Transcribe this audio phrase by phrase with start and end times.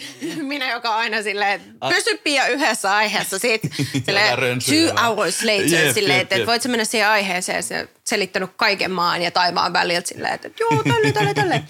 [0.42, 3.68] Minä, joka aina silleen, pysy pian yhdessä aiheessa siitä,
[4.06, 6.46] silleen, two hours later, Jep, silleen, jep, että, jep.
[6.46, 11.12] voit mennä siihen aiheeseen se selittänyt kaiken maan ja taivaan väliltä silleen, että joo, tälle,
[11.12, 11.62] tälle, tälle.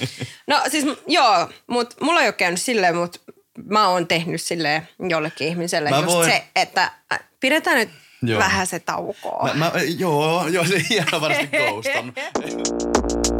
[0.47, 3.19] No siis joo, mutta mulla ei ole käynyt silleen, mutta
[3.65, 7.89] mä oon tehnyt silleen jollekin ihmiselle Mä just voin- se, että äh, pidetään nyt
[8.23, 8.39] Joo.
[8.39, 9.45] vähän se taukoa.
[9.45, 12.13] Mä, mä, joo, joo, se hieno varmasti ghostan.
[12.15, 13.32] Tervetuloa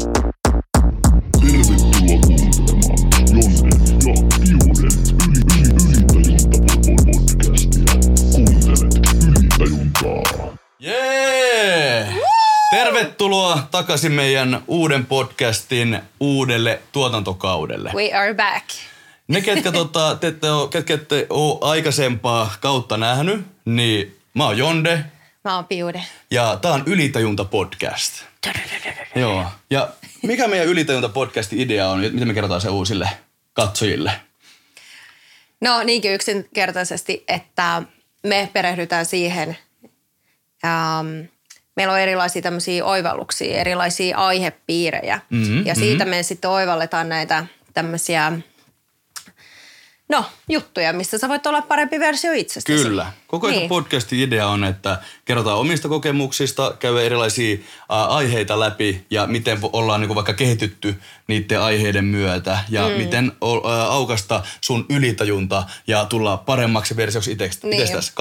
[10.83, 12.15] Jee!
[12.71, 17.91] Tervetuloa takaisin meidän uuden podcastin uudelle tuotantokaudelle.
[17.95, 18.65] We are back.
[19.27, 24.57] Ne, ketkä, tota, te ette oo, ketkä ette ole aikaisempaa kautta nähnyt, niin mä oon
[24.57, 25.05] Jonde
[25.43, 26.03] Mä oon Piude.
[26.31, 28.13] ja tää on Ylitajunta podcast.
[29.15, 29.45] Joo.
[29.69, 29.89] Ja
[30.21, 33.09] mikä meidän Ylitajunta podcastin idea on, miten me kerrotaan se uusille
[33.53, 34.11] katsojille?
[35.61, 37.83] No niinkin yksinkertaisesti, että
[38.23, 39.57] me perehdytään siihen.
[40.65, 41.25] Ähm,
[41.75, 45.19] meillä on erilaisia tämmöisiä oivalluksia, erilaisia aihepiirejä.
[45.29, 48.31] Mhm, ja siitä me sitten oivalletaan näitä tämmöisiä,
[50.09, 52.83] no juttuja, mistä sä voit olla parempi versio itsestäsi.
[52.83, 53.11] Kyllä.
[53.27, 53.69] Koko ajan Niin.
[53.69, 57.57] podcastin idea on, että kerrotaan omista kokemuksista, käy erilaisia
[57.89, 60.95] aiheita läpi ja miten ollaan niinku vaikka kehitytty
[61.27, 62.93] niiden aiheiden myötä ja mm.
[62.93, 63.31] miten
[63.89, 67.67] aukasta sun ylitajunta ja tulla paremmaksi versioksi itsestä.
[67.67, 67.81] Niin.
[67.81, 68.11] Itsestäsi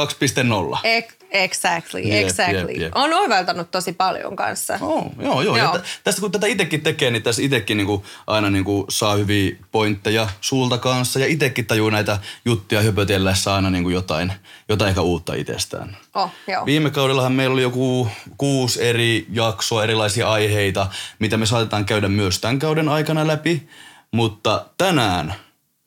[0.73, 0.79] 2.0.
[0.85, 2.59] Ek- exactly, Jep, exactly.
[2.59, 2.93] jep, jep.
[2.95, 4.79] On oivaltanut tosi paljon kanssa.
[4.81, 5.57] Oh, joo, joo.
[5.57, 5.73] Joo.
[5.73, 10.29] Tä- tästä kun tätä itsekin tekee, niin tässä itsekin niinku aina niinku saa hyviä pointteja
[10.41, 11.19] sulta kanssa.
[11.19, 14.33] Ja itsekin tajuu näitä juttuja höpötellessä aina niinku jotain,
[14.69, 15.97] jotain ehkä uutta itsestään.
[16.15, 16.67] Oh, joo.
[16.67, 20.87] Viime kaudellahan meillä oli joku kuusi eri jaksoa, erilaisia aiheita,
[21.19, 23.69] mitä me saatetaan käydä myös tämän kauden aikana läpi.
[24.13, 25.35] Mutta tänään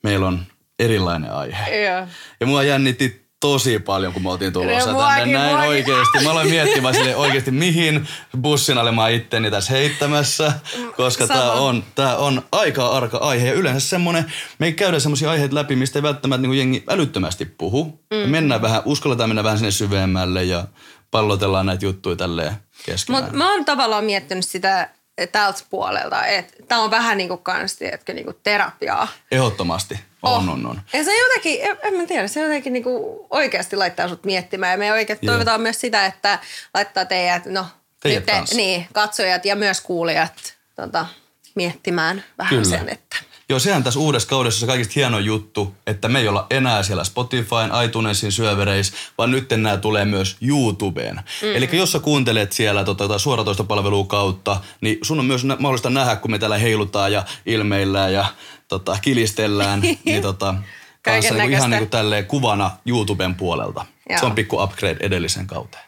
[0.02, 0.42] meillä on
[0.78, 1.84] erilainen aihe.
[1.84, 2.06] Joo.
[2.40, 5.68] Ja mua jännitti tosi paljon, kun me oltiin tulossa Ja tänne näin muakin.
[5.68, 6.24] oikeasti.
[6.24, 8.08] Mä aloin miettimään sille oikeasti, mihin
[8.40, 10.52] bussin alle mä itteni tässä heittämässä,
[10.96, 11.40] koska Sama.
[11.40, 13.46] tää on, tää on aika arka aihe.
[13.48, 17.44] Ja yleensä semmonen, me ei käydä semmoisia aiheita läpi, mistä ei välttämättä niin jengi älyttömästi
[17.44, 18.00] puhu.
[18.10, 18.20] Mm.
[18.20, 20.64] Ja mennään vähän, uskalletaan mennä vähän sinne syvemmälle ja
[21.10, 23.22] pallotellaan näitä juttuja tälleen keskenään.
[23.24, 24.88] Mutta mä oon tavallaan miettinyt sitä
[25.32, 29.08] tältä puolelta, että tää on vähän niinku kans, tiedätkö, niinku terapiaa.
[29.30, 29.94] Ehdottomasti.
[30.22, 30.48] On, Oh.
[30.48, 30.80] on, on.
[30.92, 34.72] Ja se jotenkin, en, mä tiedä, se jotenkin niinku oikeasti laittaa sut miettimään.
[34.72, 35.32] Ja me oikein Joo.
[35.32, 36.38] toivotaan myös sitä, että
[36.74, 37.66] laittaa teidät, no
[38.02, 41.06] Teidät nyt te, niin, katsojat ja myös kuulijat tota,
[41.54, 42.78] miettimään vähän Kyllä.
[42.78, 43.16] sen, että
[43.48, 47.04] Joo, sehän tässä uudessa kaudessa se kaikista hieno juttu, että me ei olla enää siellä
[47.04, 51.16] Spotifyn, iTunesin syövereissä, vaan nyt nämä tulee myös YouTubeen.
[51.16, 51.56] Mm.
[51.56, 55.90] Eli jos sä kuuntelet siellä tota, tota suoratoistopalvelua kautta, niin sun on myös nä- mahdollista
[55.90, 58.26] nähdä, kun me täällä heilutaan ja ilmeillään ja
[58.68, 60.54] tota, kilistellään, niin tota,
[61.02, 63.86] kanssa niin ihan niin kuin tälleen kuvana YouTuben puolelta.
[64.10, 64.20] Joo.
[64.20, 65.84] Se on pikku upgrade edellisen kauteen.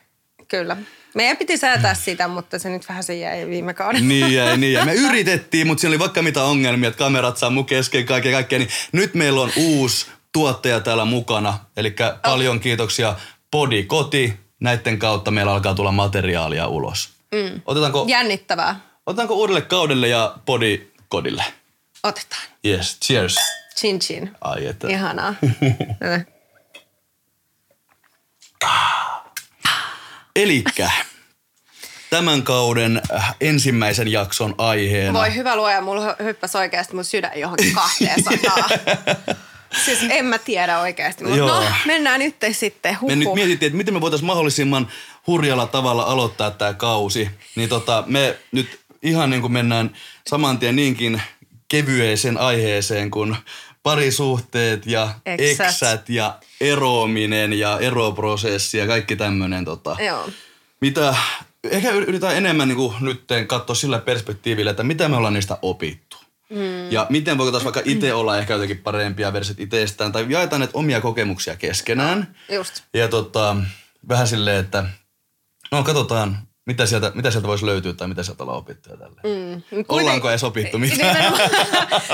[0.49, 0.77] kyllä.
[1.15, 4.09] Meidän piti säätää sitä, mutta se nyt vähän se jäi viime kauden.
[4.09, 4.85] Niin jäi, niin jäi.
[4.85, 8.59] Me yritettiin, mutta siinä oli vaikka mitä ongelmia, että kamerat sammu kesken kaiken kaikkea.
[8.59, 11.59] Niin nyt meillä on uusi tuottaja täällä mukana.
[11.77, 13.17] Eli paljon kiitoksia
[13.51, 14.41] Podi Koti.
[14.61, 17.11] Näiden kautta meillä alkaa tulla materiaalia ulos.
[17.35, 17.61] Mm.
[17.67, 18.81] Otetaanko, Jännittävää.
[19.07, 21.45] otetaanko uudelle kaudelle ja Podi Kodille?
[22.05, 22.43] Otetaan.
[22.67, 23.37] Yes, cheers.
[23.77, 24.31] Chin chin.
[24.41, 24.89] Ai että.
[24.89, 25.35] Ihanaa.
[30.43, 30.91] Elikkä
[32.11, 35.19] tämän kauden äh, ensimmäisen jakson aiheena.
[35.19, 38.69] Voi hyvä luoja, mulla hy- hyppäsi oikeasti mun sydän johonkin 200.
[39.85, 42.95] siis en mä tiedä oikeasti, mutta no mennään nyt sitten.
[43.01, 43.09] Huhhuh.
[43.09, 44.89] Me nyt mietittiin, että miten me voitaisiin mahdollisimman
[45.27, 47.31] hurjalla tavalla aloittaa tämä kausi.
[47.57, 51.23] Niin tota, me nyt ihan niin kuin mennään saman tien niinkin
[51.69, 53.37] kevyeseen aiheeseen kuin
[53.83, 55.67] parisuhteet ja Eksät.
[55.67, 59.65] eksät ja eroaminen ja eroprosessi ja kaikki tämmöinen.
[59.65, 60.29] Tota, Joo.
[60.81, 61.17] mitä,
[61.65, 66.17] ehkä yritetään enemmän niin kuin nyt katsoa sillä perspektiivillä, että mitä me ollaan niistä opittu.
[66.51, 66.93] Mm.
[66.93, 70.79] Ja miten voiko taas vaikka itse olla ehkä jotenkin parempia versiot itsestään, tai jaetaan näitä
[70.79, 72.35] omia kokemuksia keskenään.
[72.53, 72.83] Just.
[72.95, 73.57] Ja tota,
[74.09, 74.85] vähän silleen, että
[75.73, 79.63] no katsotaan, mitä sieltä, mitä sieltä voisi löytyä tai mitä sieltä ollaan opittu ja tälleen.
[79.71, 79.85] Mm.
[79.89, 81.33] Ollaanko edes opittu mitään?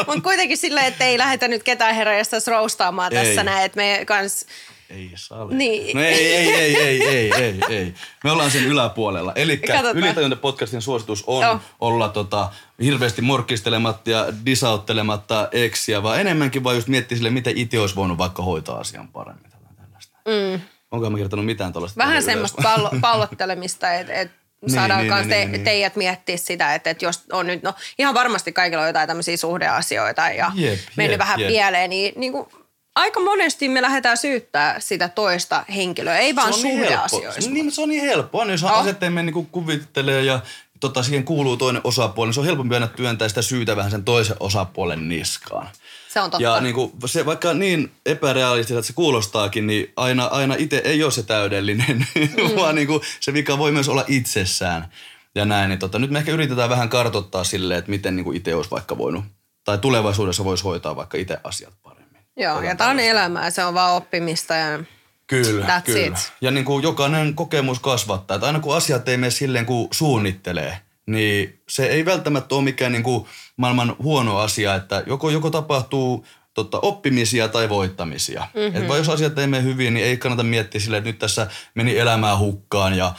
[0.07, 4.47] Mutta kuitenkin silleen, että ei lähdetä nyt ketään herrajasta roustaamaan tässä näin, että me kans...
[4.91, 5.97] Ei saa Niin.
[5.97, 7.95] No ei, ei, ei, ei, ei, ei, ei.
[8.25, 9.33] Me ollaan sen yläpuolella.
[9.35, 9.61] Eli.
[9.95, 11.61] Ylitajunta podcastin suositus on Joo.
[11.81, 12.51] olla tota,
[12.83, 18.19] hirveästi morkkistelematta ja disauttelematta eksiä, vaan enemmänkin vaan just miettiä sille, miten itse olisi voinut
[18.19, 19.51] vaikka hoitaa asian paremmin.
[19.77, 20.17] Tällaista.
[20.29, 20.61] Mm.
[20.91, 21.99] Onko mä kertonut mitään tuollaista?
[21.99, 24.31] Vähän semmoista pallo, pallottelemista, että et
[24.67, 25.65] Niin, saadaan niin, niin, niin, te, niin, niin.
[25.65, 29.37] teidät miettiä sitä, että, että jos on nyt, no ihan varmasti kaikilla on jotain tämmöisiä
[29.37, 31.49] suhdeasioita ja Jep, mennyt jep, vähän jep.
[31.49, 32.47] pieleen, niin, niin kuin
[32.95, 37.09] aika monesti me lähdetään syyttää sitä toista henkilöä, ei vaan Se on niin helppo.
[37.09, 37.51] suhdeasioista.
[37.51, 38.45] Niin, se on niin helppoa.
[38.45, 38.71] Jos Oh.
[38.79, 40.41] asetteemme niin kuvittelee ja
[40.81, 44.05] tota, siihen kuuluu toinen osapuoli, niin se on helpompi aina työntää sitä syytä vähän sen
[44.05, 45.69] toisen osapuolen niskaan.
[46.15, 46.43] Se on totta.
[46.43, 51.03] Ja niin kuin, se vaikka niin epärealistista, että se kuulostaakin, niin aina, aina itse ei
[51.03, 52.57] ole se täydellinen, mm.
[52.57, 54.89] vaan niin kuin, se vika voi myös olla itsessään.
[55.35, 58.55] Ja näin, niin tota, nyt me ehkä yritetään vähän kartoittaa silleen, että miten niin itse
[58.55, 59.25] olisi vaikka voinut,
[59.65, 62.23] tai tulevaisuudessa voisi hoitaa vaikka itse asiat paremmin.
[62.37, 64.85] Joo, ja tämä on elämää, se on vaan oppimista ja
[65.27, 66.07] Kyllä, That's kyllä.
[66.07, 66.33] it.
[66.41, 68.35] Ja niin kuin jokainen kokemus kasvattaa.
[68.35, 72.93] Että aina kun asiat ei mene silleen kuin suunnittelee, niin se ei välttämättä ole mikään
[72.93, 78.47] niin kuin maailman huono asia, että joko, joko tapahtuu totta, oppimisia tai voittamisia.
[78.55, 78.83] Mm-hmm.
[78.83, 81.47] Et vaan jos asiat ei mene hyvin, niin ei kannata miettiä silleen, että nyt tässä
[81.75, 83.15] meni elämää hukkaan ja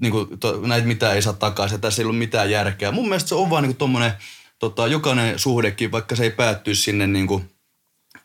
[0.00, 2.92] niin kuin, to, näitä mitä ei saa takaisin tässä ei ollut mitään järkeä.
[2.92, 4.12] Mun mielestä se on vaan niin kuin tommonen,
[4.58, 7.50] tota, jokainen suhdekin, vaikka se ei päättyisi sinne niin kuin,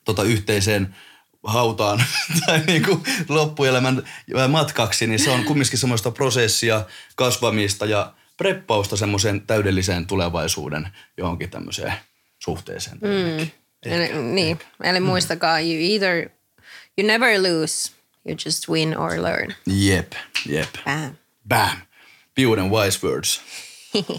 [0.05, 0.95] tota, yhteiseen
[1.43, 2.03] hautaan
[2.45, 4.03] tai niin kuin loppuelämän
[4.47, 6.85] matkaksi, niin se on kumminkin semmoista prosessia,
[7.15, 10.87] kasvamista ja preppausta semmoiseen täydelliseen tulevaisuuden
[11.17, 11.93] johonkin tämmöiseen
[12.39, 12.97] suhteeseen.
[12.97, 13.49] Mm.
[13.85, 16.29] Eli, niin, eli muistakaa, you either,
[16.97, 17.91] you never lose,
[18.25, 19.53] you just win or learn.
[19.67, 20.11] Jep,
[20.45, 20.69] jep.
[20.85, 21.15] Bam.
[21.47, 21.77] Bam.
[22.61, 23.41] And wise words.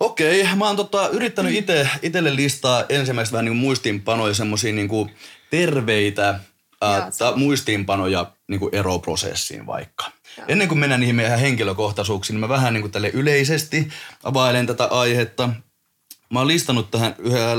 [0.00, 4.88] Okei, okay, mä oon tota, yrittänyt ite, itelle listaa ensimmäistä vähän niin muistiinpanoja, semmosia niin
[5.50, 6.40] terveitä
[6.80, 10.04] ää, ta, muistiinpanoja niin kuin eroprosessiin vaikka.
[10.48, 13.88] Ennen kuin mennään niihin meidän henkilökohtaisuuksiin, niin mä vähän niin kuin tälle yleisesti
[14.22, 15.48] availen tätä aihetta.
[16.30, 17.14] Mä oon listannut tähän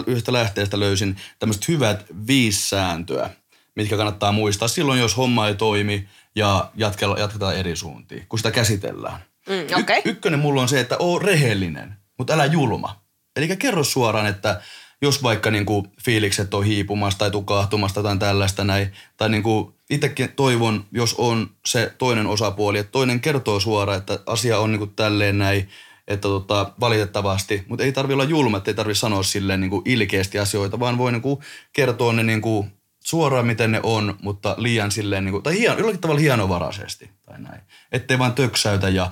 [0.07, 3.29] yhdestä lähteestä löysin tämmöiset hyvät viisi sääntöä,
[3.75, 6.71] mitkä kannattaa muistaa silloin, jos homma ei toimi ja
[7.17, 9.25] jatketaan eri suuntiin, kun sitä käsitellään.
[9.49, 10.01] Mm, okei.
[10.05, 13.05] Y- ykkönen mulla on se, että oo rehellinen, mutta älä julma.
[13.35, 14.61] Eli kerro suoraan, että
[15.01, 20.85] jos vaikka niinku fiilikset on hiipumassa tai tukahtumassa tai tällaista näin, tai niinku itsekin toivon,
[20.91, 25.69] jos on se toinen osapuoli, että toinen kertoo suoraan, että asia on niinku tälleen näin,
[26.07, 30.39] että tota, valitettavasti, mutta ei tarvi olla julma, että ei tarvi sanoa silleen niinku ilkeästi
[30.39, 31.41] asioita, vaan voi niinku
[31.73, 32.67] kertoa ne niinku
[32.99, 37.61] suoraan, miten ne on, mutta liian silleen, niinku, tai hien, jollakin tavalla hienovaraisesti tai näin.
[37.91, 39.11] Ettei vaan töksäytä ja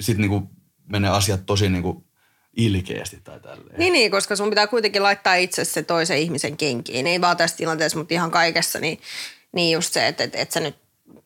[0.00, 0.50] sitten niinku
[0.88, 2.04] menee asiat tosi niinku
[2.56, 3.78] ilkeästi tai tälleen.
[3.78, 7.06] Niin, niin, koska sun pitää kuitenkin laittaa itse se toisen ihmisen kenkiin.
[7.06, 8.78] Ei vaan tässä tilanteessa, mutta ihan kaikessa.
[8.78, 9.00] Niin,
[9.52, 10.76] niin just se, että, että, että sä nyt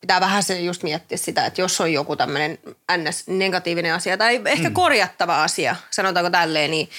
[0.00, 2.58] pitää vähän se just miettiä sitä, että jos on joku tämmöinen
[2.96, 4.74] ns-negatiivinen asia tai ehkä mm.
[4.74, 6.90] korjattava asia, sanotaanko tälleen, niin,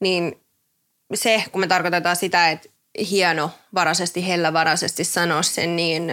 [0.00, 0.40] niin
[1.14, 2.68] se, kun me tarkoitetaan sitä, että
[3.10, 6.12] hieno varaisesti, hellävaraisesti sanoa sen, niin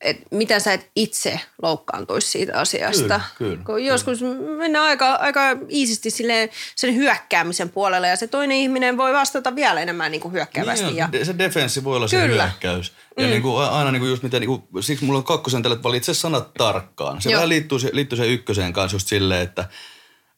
[0.00, 3.20] että miten sä et itse loukkaantuisi siitä asiasta.
[3.38, 4.20] Kyllä, kyllä, Kun joskus
[4.58, 5.40] mennään aika, aika
[5.70, 10.32] iisisti silleen sen hyökkäämisen puolelle ja se toinen ihminen voi vastata vielä enemmän niin kuin
[10.32, 10.86] hyökkäävästi.
[10.86, 12.42] Niin, ja, se defenssi voi olla se Kyllä.
[12.42, 12.92] hyökkäys.
[13.16, 13.30] Ja mm.
[13.30, 15.84] niin kuin, aina niin kuin just miten, niin kuin, siksi mulla on kakkosen tällä, että
[15.84, 17.22] valitse sanat tarkkaan.
[17.22, 17.36] Se Joo.
[17.36, 19.68] vähän liittyy, se- liittyy se ykköseen kanssa just silleen, että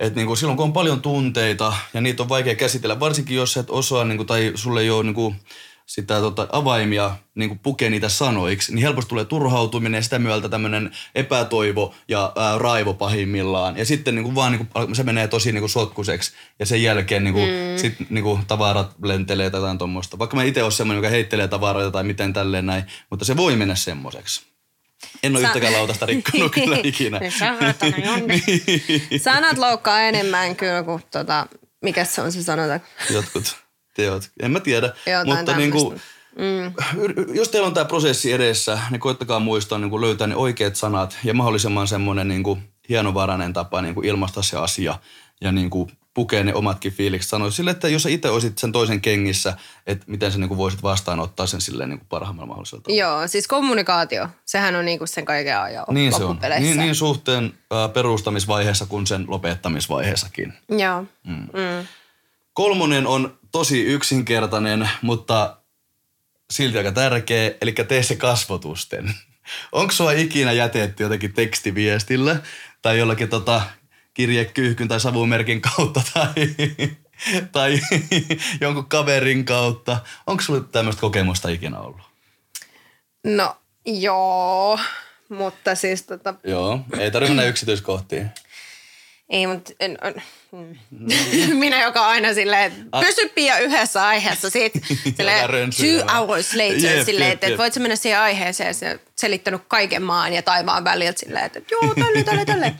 [0.01, 3.53] että niin kuin silloin kun on paljon tunteita ja niitä on vaikea käsitellä, varsinkin jos
[3.53, 5.37] sä et osaa niin kuin, tai sulle ei ole niin kuin,
[5.87, 10.49] sitä tota, avaimia niin kuin pukea niitä sanoiksi, niin helposti tulee turhautuminen ja sitä myötä
[10.49, 13.77] tämmöinen epätoivo ja ää, raivo pahimmillaan.
[13.77, 16.83] Ja sitten niin kuin vaan niin kuin, se menee tosi niin kuin sotkuseksi ja sen
[16.83, 17.79] jälkeen niin kuin, mm.
[17.79, 20.19] sit, niin kuin, tavarat lentelee tai jotain tuommoista.
[20.19, 23.57] Vaikka mä itse olen semmoinen, joka heittelee tavaroita tai miten tälleen näin, mutta se voi
[23.57, 24.53] mennä semmoiseksi.
[25.23, 27.21] En ole Sä- yhtäkään lautasta rikkonut kyllä ikinä.
[27.41, 27.75] Aina
[28.07, 28.43] jonne.
[29.23, 31.47] Sanat loukkaa enemmän kyllä kuin tota,
[31.83, 32.81] mikä se on se sanota.
[33.11, 33.62] Jotkut
[33.95, 34.31] teot.
[34.43, 34.93] En mä tiedä.
[35.07, 36.01] Jotain mutta niin kuin.
[36.39, 36.75] Mm.
[37.35, 41.19] jos teillä on tämä prosessi edessä, niin koittakaa muistaa niin kuin löytää ne oikeat sanat
[41.25, 44.99] ja mahdollisimman semmoinen niin kuin hienovarainen tapa niin kuin ilmaista se asia
[45.41, 47.31] ja niin kuin pukee ne omatkin fiilikset.
[47.31, 49.57] Sanoisi sille, että jos sä itse olisit sen toisen kengissä,
[49.87, 53.01] että miten sä niin kuin voisit vastaanottaa sen silleen niin kuin parhaimmalla mahdollisella tavalla.
[53.01, 56.39] Joo, siis kommunikaatio, sehän on niinku sen kaiken ajan Niin se on.
[56.59, 57.55] Niin, niin suhteen
[57.93, 60.53] perustamisvaiheessa kuin sen lopettamisvaiheessakin.
[60.69, 61.05] Joo.
[61.25, 61.35] Mm.
[61.35, 61.87] Mm.
[62.53, 65.57] Kolmonen on tosi yksinkertainen, mutta
[66.51, 69.15] silti aika tärkeä, eli tee se kasvotusten.
[69.73, 72.37] Onko sua ikinä jätetty jotenkin tekstiviestillä
[72.83, 73.63] tai jollakin tota
[74.15, 76.33] kirjekyyhkyn tai savumerkin kautta tai,
[77.53, 77.81] tai
[78.61, 79.99] jonkun kaverin kautta?
[80.27, 82.03] Onko sulla tämmöistä kokemusta ikinä ollut?
[83.25, 83.57] No,
[83.87, 84.79] joo,
[85.29, 88.31] mutta siis tota, Joo, ei tarvitse mennä yksityiskohtiin.
[89.33, 90.23] Ei, mutta en, en,
[90.53, 90.77] mm.
[91.65, 94.71] minä joka aina silleen, että pysy pian yhdessä aiheessa Älä
[95.17, 97.53] silleen two hours later, Jep, silleen, jep, että, jep.
[97.53, 101.45] että voit sä mennä siihen aiheeseen ja se selittänyt kaiken maan ja taivaan väliltä silleen,
[101.45, 102.75] että joo, tälle, tälle, tälle.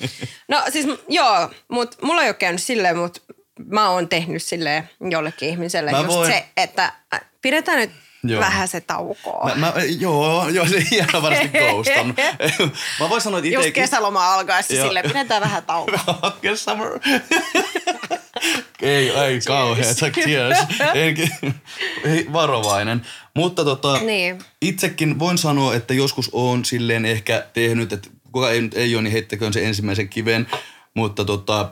[0.49, 3.21] No siis joo, mutta mulla ei ole käynyt silleen, mutta
[3.67, 7.91] mä oon tehnyt silleen jollekin ihmiselle Mä just voin- se, että äh, pidetään nyt
[8.25, 8.41] Joo.
[8.41, 9.45] vähän se taukoa.
[9.45, 12.17] Mä, mä, joo, joo, se ihan varmasti ghostannut.
[13.01, 13.83] mä voin sanoa, että Just itsekin...
[13.83, 14.87] kesäloma alkaessa Joo.
[14.87, 15.99] sille pidetään vähän taukoa.
[16.23, 17.01] Hot summer.
[18.83, 19.95] ei, ei kauhean.
[19.95, 20.59] Cheers.
[20.95, 21.31] Enkin,
[22.05, 23.07] ei, varovainen.
[23.37, 24.39] Mutta tota, Niin.
[24.63, 29.03] itsekin voin sanoa, että joskus on silleen ehkä tehnyt, että kuka ei nyt ei ole,
[29.03, 30.47] niin heittäköön se ensimmäisen kiven.
[30.95, 31.71] Mutta tota,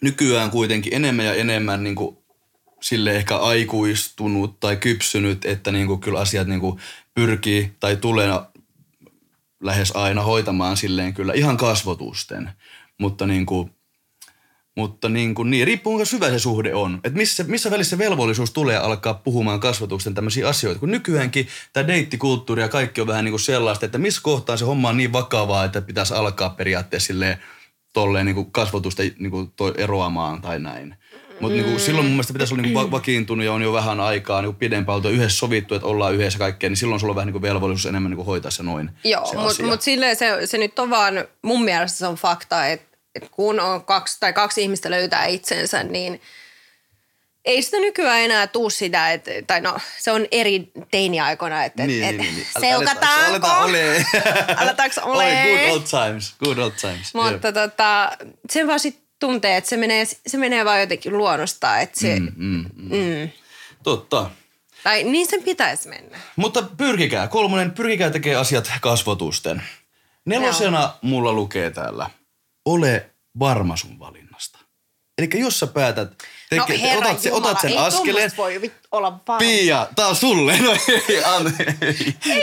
[0.00, 2.16] nykyään kuitenkin enemmän ja enemmän niin kuin,
[2.80, 6.80] sille ehkä aikuistunut tai kypsynyt, että niin kuin, kyllä asiat niin kuin,
[7.14, 8.28] pyrkii tai tulee
[9.62, 12.50] lähes aina hoitamaan silleen kyllä ihan kasvotusten.
[12.98, 13.70] Mutta niin kuin,
[14.76, 17.00] mutta niin, kuin, niin riippuu kuinka syvä se suhde on.
[17.04, 20.80] Että missä, missä välissä velvollisuus tulee alkaa puhumaan kasvatuksen tämmöisiä asioita.
[20.80, 24.64] Kun nykyäänkin tämä deittikulttuuri ja kaikki on vähän niin kuin sellaista, että missä kohtaa se
[24.64, 27.38] homma on niin vakavaa, että pitäisi alkaa periaatteessa silleen
[27.92, 30.96] tolleen niin kuin kasvatusta niin kuin toi eroamaan tai näin.
[31.40, 33.72] Mutta niin kuin, silloin mun mielestä pitäisi olla niin kuin va- vakiintunut ja on jo
[33.72, 37.10] vähän aikaa niin kuin pidempään oltu yhdessä sovittu, että ollaan yhdessä kaikkea, niin silloin sulla
[37.10, 38.90] on vähän niin kuin velvollisuus enemmän niin kuin hoitaa se noin.
[39.04, 42.66] Joo, se mutta mut silleen se, se nyt on vaan, mun mielestä se on fakta,
[42.66, 46.20] että et kun on kaksi tai kaksi ihmistä löytää itsensä, niin
[47.44, 52.04] ei sitä nykyään enää tuu sitä, että, tai no se on eri teiniaikoina, että Niin,
[52.04, 53.30] et, niin, niin, et seukataanko?
[53.30, 54.06] Aletaan ole.
[54.56, 55.42] Aletaanko ole?
[55.44, 57.14] Good old times, good old times.
[57.14, 58.12] Mutta tota,
[58.50, 62.32] sen vaan sit tuntee, että se menee, se menee vaan jotenkin luonnostaan, että se, mm.
[62.36, 62.96] Mm, mm.
[62.96, 63.30] Mm,
[63.82, 64.30] Totta.
[64.82, 66.18] tai niin sen pitäisi mennä.
[66.36, 69.62] Mutta pyrkikää, kolmonen, pyrkikää tekee asiat kasvotusten.
[70.24, 72.10] Nelosena mulla lukee täällä,
[72.64, 74.58] ole varma sun valinnasta.
[75.18, 76.12] Eli jos sä päätät,
[76.56, 79.38] No teke, herra otat, Jumala, otat sen ei askeleen, voi olla varma.
[79.38, 80.58] Pia, tää on sulle.
[80.58, 80.76] No
[81.08, 81.54] ei, an,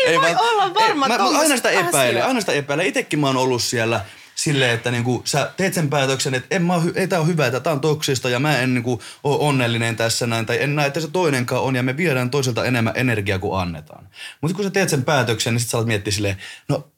[0.08, 2.88] ei, voi olla varma Ei, mä, mä aina sitä epäilen, aina sitä epäilen.
[2.88, 4.06] Itekin mä oon ollut siellä
[4.38, 7.60] silleen, että niinku, sä teet sen päätöksen, että en mä ei tää on hyvä, että
[7.60, 10.46] tää on toksista ja mä en niinku, ole onnellinen tässä näin.
[10.46, 14.10] Tai en näe, että se toinenkaan on ja me viedään toiselta enemmän energiaa kuin annetaan.
[14.42, 16.38] Mutta kun sä teet sen päätöksen, niin sit sä alat miettiä silleen,
[16.70, 16.92] no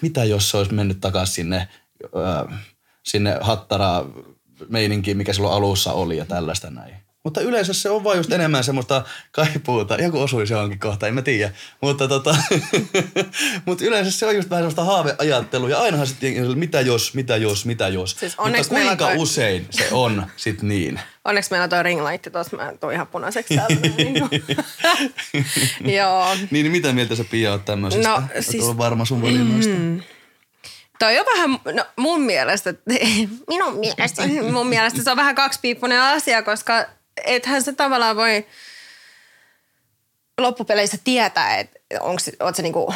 [0.00, 1.68] mitä jos se olisi mennyt takaisin sinne,
[2.16, 2.58] äh,
[3.02, 4.04] sinne hattara
[4.68, 6.94] meininkiin, mikä silloin alussa oli ja tällaista näin.
[7.24, 9.94] Mutta yleensä se on vaan just enemmän semmoista kaipuuta.
[9.94, 11.52] Joku osui se onkin kohta, en mä tiedä.
[11.80, 12.36] Mutta tota,
[13.66, 15.70] mutta yleensä se on just vähän semmoista haaveajattelua.
[15.70, 18.10] Ja ainahan sitten mitä jos, mitä jos, mitä jos.
[18.20, 21.00] Siis Mutta kuinka toi- usein se on sit niin?
[21.24, 23.74] Onneksi meillä on toi ringlight tuossa, mä tuun ihan punaiseksi täältä.
[23.74, 24.14] niin.
[25.96, 26.34] Joo.
[26.34, 28.08] Niin, niin mitä mieltä sä Pia oot tämmöisestä?
[28.08, 29.74] No, siis- ollut varma sun valinnoista?
[29.74, 30.00] Mm.
[30.98, 32.74] Toi on vähän, no mun mielestä,
[33.48, 36.86] minun mielestä, mun mielestä se on vähän kaksipiippunen asia, koska
[37.24, 38.46] ethän se tavallaan voi
[40.40, 42.94] loppupeleissä tietää, että onko se, oot se niinku,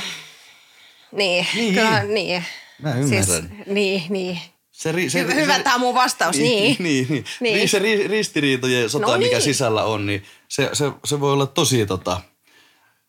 [1.13, 1.75] niin, Niin.
[1.75, 2.45] kyllähän, niin.
[2.83, 3.65] Mä ymmärrän.
[3.67, 4.39] niin, niin.
[4.73, 6.77] Se, ri- se, Hy- hyvä tää on mun vastaus, niin.
[6.79, 7.25] niin, niin.
[7.41, 7.55] Niin.
[7.55, 7.69] niin.
[7.69, 9.43] Se ri- ristiriitojen sota, No mikä niin.
[9.43, 12.21] sisällä on, niin se, se, se voi olla tosi, tota,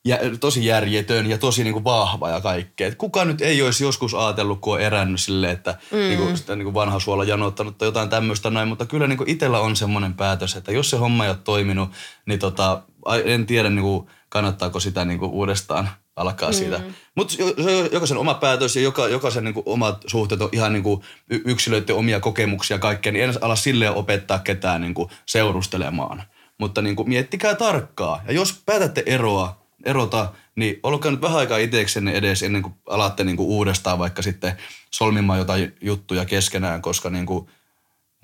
[0.08, 2.88] jä, tosi järjetön ja tosi niinku vahva ja kaikkea.
[2.88, 5.98] Et kuka nyt ei olisi joskus ajatellut, kun on erännyt silleen, että mm.
[5.98, 9.76] niinku, sitä niinku vanha suola janottanut tai jotain tämmöistä näin, mutta kyllä niinku itsellä on
[9.76, 11.90] semmoinen päätös, että jos se homma ei ole toiminut,
[12.26, 12.82] niin tota,
[13.26, 16.54] en tiedä niinku, kannattaako sitä niinku uudestaan alkaa mm.
[16.54, 16.82] siitä.
[17.16, 21.04] Mutta se on jokaisen oma päätös ja joka, jokaisen niinku omat suhteet on ihan niinku
[21.30, 26.24] y- yksilöiden omia kokemuksia ja kaikkea, niin en ala silleen opettaa ketään niinku seurustelemaan.
[26.58, 28.22] Mutta niinku miettikää tarkkaa.
[28.28, 33.24] Ja jos päätätte eroa, erota, niin olkaa nyt vähän aikaa itseksenne edes ennen kuin alatte
[33.24, 34.54] niinku uudestaan vaikka sitten
[34.92, 37.50] solmimaan jotain juttuja keskenään, koska niinku,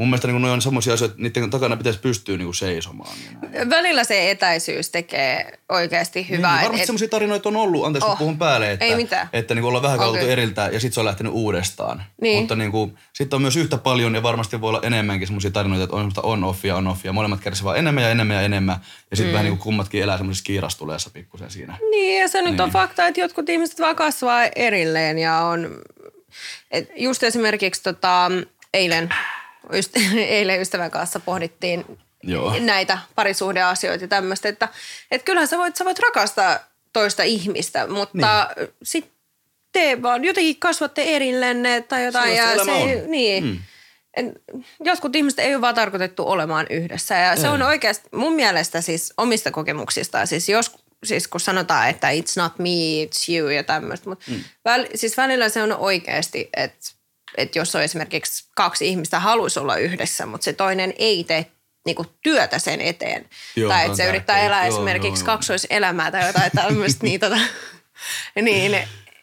[0.03, 3.15] mun mielestä niinku noi on semmoisia asioita, että niiden takana pitäisi pystyä niinku seisomaan.
[3.25, 3.69] Ja näin.
[3.69, 6.51] Välillä se etäisyys tekee oikeasti hyvää.
[6.55, 9.29] Niin, varmasti et- semmoisia tarinoita on ollut, anteeksi Oh, puhun päälle, että, ei mitään.
[9.33, 10.31] että niin ollaan vähän On kautta kyllä.
[10.33, 12.03] eriltä ja sitten se on lähtenyt uudestaan.
[12.21, 12.39] Niin.
[12.39, 15.83] Mutta niin kuin, sitten on myös yhtä paljon ja varmasti voi olla enemmänkin semmoisia tarinoita,
[15.83, 17.13] että on semmoista on-offia, on-offia.
[17.13, 18.75] Molemmat kärsivät vaan enemmän ja enemmän ja enemmän.
[19.11, 19.33] Ja sitten mm.
[19.33, 21.77] vähän niin kuin kummatkin elää semmoisessa kiirastuleessa pikkusen siinä.
[21.91, 22.73] Niin, ja se nyt on Niin.
[22.73, 25.69] fakta, että jotkut ihmiset vaan kasvaa erilleen ja on,
[26.71, 28.31] et just esimerkiksi tota,
[28.73, 29.09] eilen,
[29.73, 31.85] yst, eilen ystävän kanssa pohdittiin
[32.23, 32.55] Joo.
[32.59, 34.67] näitä parisuhdeasioita ja tämmöistä, että
[35.11, 36.59] et kyllähän sä voit, sä voit rakastaa
[36.93, 38.69] toista ihmistä, mutta niin.
[38.83, 39.13] sitten
[39.71, 42.35] te vaan jotenkin kasvatte erillenne tai jotain.
[42.35, 43.11] Sellaista ja se, on.
[43.11, 43.43] Niin.
[43.43, 43.59] Mm.
[44.17, 44.33] En,
[44.79, 47.53] jotkut ihmiset ei ole vaan tarkoitettu olemaan yhdessä ja se Ei.
[47.53, 50.71] on oikeasti mun mielestä siis omista kokemuksista, siis jos
[51.03, 52.69] siis kun sanotaan, että it's not me,
[53.05, 54.43] it's you ja tämmöistä, mutta mm.
[54.65, 56.91] väl, siis välillä se on oikeasti, että,
[57.37, 61.45] että jos on esimerkiksi kaksi ihmistä haluaisi olla yhdessä, mutta se toinen ei tee
[61.85, 63.29] niinku työtä sen eteen.
[63.55, 65.37] Joo, tai että se yrittää elää Joo, esimerkiksi joo, joo.
[65.37, 67.39] kaksoiselämää tai jotain tämmöistä, niin, tota,
[68.41, 68.77] niin,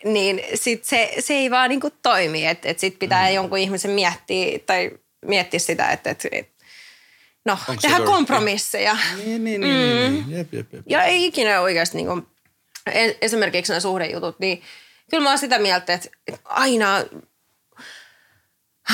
[0.04, 2.46] niin sit se, se ei vaan niinku toimi.
[2.46, 3.34] Että et sit pitää mm.
[3.34, 4.90] jonkun ihmisen miettiä tai
[5.26, 6.48] miettiä sitä, että et, et,
[7.44, 8.06] no, girl?
[8.06, 8.96] kompromisseja.
[9.16, 10.38] Niin, niin, niin, niin, niin.
[10.38, 10.84] Jep, jep, jep.
[10.86, 12.26] Ja ei ikinä oikeasti niin kuin,
[13.20, 14.62] esimerkiksi nämä suhdejutut, niin
[15.10, 16.08] kyllä mä oon sitä mieltä, että
[16.44, 17.04] aina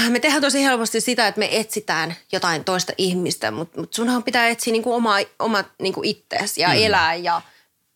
[0.08, 4.48] me tehdään tosi helposti sitä, että me etsitään jotain toista ihmistä, mutta, mutta sunhan pitää
[4.48, 6.74] etsiä niin kuin oma, oma niin kuin ittees ja mm.
[6.76, 7.42] elää ja,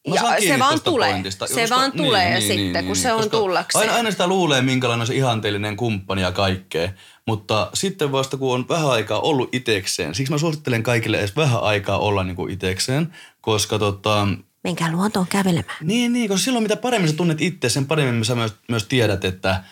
[0.08, 1.10] Mä ja se vaan tulee.
[1.12, 3.82] pointista, se koska- vaan tulee sitten, kun se on tullakseen.
[3.82, 6.88] Aina, aina sitä luulee, minkälainen on se ihanteellinen kumppani ja kaikkea,
[7.26, 11.62] mutta sitten vasta kun on vähän aikaa ollut itekseen, siksi mä suosittelen kaikille edes vähän
[11.62, 14.28] aikaa olla niinku itekseen, koska tota,
[14.64, 15.76] Menkää luontoon kävelemään.
[15.80, 19.24] niin, niin, koska silloin mitä paremmin sä tunnet itse, sen paremmin sä myös, myös tiedät,
[19.24, 19.64] että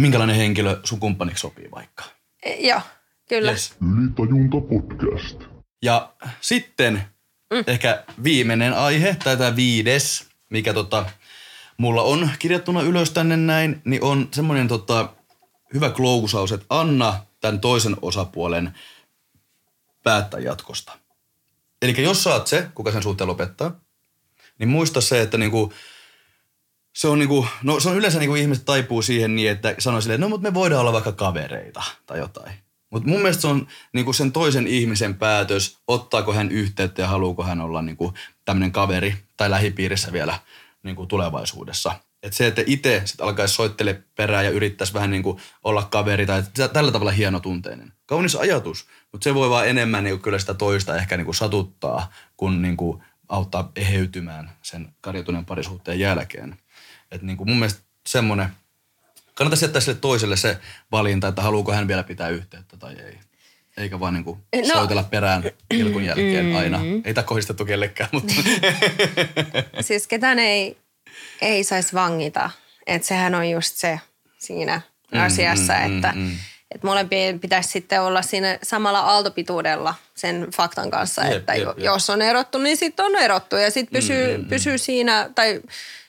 [0.00, 2.04] minkälainen henkilö sun kumppaniksi sopii vaikka.
[2.42, 2.80] E, joo,
[3.28, 3.50] kyllä.
[3.50, 3.74] Yes.
[3.98, 5.42] Ylitajunta podcast.
[5.82, 7.02] Ja sitten
[7.50, 7.64] mm.
[7.66, 11.06] ehkä viimeinen aihe, tai tämä viides, mikä tota,
[11.76, 15.08] mulla on kirjattuna ylös tänne näin, niin on semmoinen tota,
[15.74, 18.74] hyvä klousaus, että anna tämän toisen osapuolen
[20.02, 20.98] päättää jatkosta.
[21.82, 23.80] Eli jos sä oot se, kuka sen suhteen lopettaa,
[24.58, 25.72] niin muista se, että niinku,
[26.92, 30.20] se on, niinku, no, se on yleensä niinku ihmiset taipuu siihen niin, että sanoo silleen,
[30.20, 32.52] no mutta me voidaan olla vaikka kavereita tai jotain.
[32.90, 37.42] Mutta mun mielestä se on niinku sen toisen ihmisen päätös, ottaako hän yhteyttä ja haluuko
[37.42, 40.38] hän olla niinku tämmöinen kaveri tai lähipiirissä vielä
[40.82, 41.94] niinku tulevaisuudessa.
[42.22, 46.42] Et se, että itse sit alkaisi soittele perään ja yrittäisi vähän niinku olla kaveri tai
[46.56, 47.92] tä- tällä tavalla hienotunteinen.
[48.06, 52.62] Kaunis ajatus, mutta se voi vaan enemmän niinku kyllä sitä toista ehkä niinku satuttaa, kun
[52.62, 56.58] niinku auttaa eheytymään sen karjutuneen parisuhteen jälkeen.
[57.12, 58.48] Et niinku mun mielestä semmoinen,
[59.34, 60.58] kannattaisi jättää sille toiselle se
[60.92, 63.18] valinta, että haluuko hän vielä pitää yhteyttä tai ei.
[63.76, 64.60] Eikä vaan niinku No.
[64.60, 64.74] no.
[64.74, 66.80] soitella perään ilkun jälkeen aina.
[67.04, 68.34] Ei tämä kohdistettu kellekään, mutta
[69.80, 70.76] Siis ketään ei,
[71.40, 72.50] ei saisi vangita.
[72.86, 74.00] Että sehän on just se
[74.38, 74.80] siinä
[75.12, 76.36] asiassa, mm, että mm, mm.
[76.74, 81.78] et molempien pitäisi sitten olla siinä samalla aaltopituudella sen faktan kanssa, Jep, että jep, jep.
[81.78, 85.60] jos on erottu, niin sitten on erottu ja sitten pysyy, mm, pysyy siinä, tai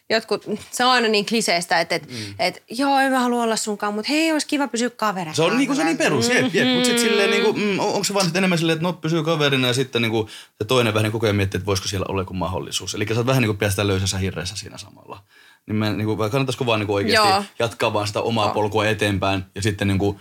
[0.09, 2.15] jotkut, se on aina niin kliseistä, että et, mm.
[2.39, 5.33] et, joo, en mä halua olla sunkaan, mutta hei, olisi kiva pysyä kaverina.
[5.35, 6.67] se on niinku se niin perus, jep, jep.
[6.67, 9.23] Mutta sitten silleen niinku, mm, on- onko se vaan sit enemmän silleen, että no pysyy
[9.23, 12.21] kaverina ja sitten niinku se toinen vähän niin koko ajan miettii, että voisiko siellä olla
[12.21, 12.95] joku mahdollisuus.
[12.95, 15.23] Eli sä oot vähän niinku päästä löysässä hirreessä siinä samalla.
[15.67, 17.43] Niin mä, niinku, kannattaisiko vaan niinku oikeasti Joo.
[17.59, 20.19] jatkaa vaan sitä omaa polkua eteenpäin ja sitten niinku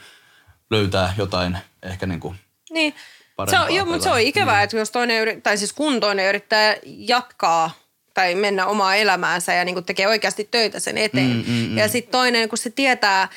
[0.71, 2.35] löytää jotain ehkä niinku
[2.71, 2.93] Niin.
[2.93, 4.65] Se parempaa on, joo, mutta se on ikävää, mm.
[4.65, 7.71] että jos toinen, yri- tai siis kun toinen yrittää jatkaa
[8.15, 11.31] tai mennä omaa elämäänsä ja niin kuin tekee oikeasti töitä sen eteen.
[11.31, 11.79] Mm, mm, mm.
[11.79, 13.29] Ja sitten toinen, kun se tietää,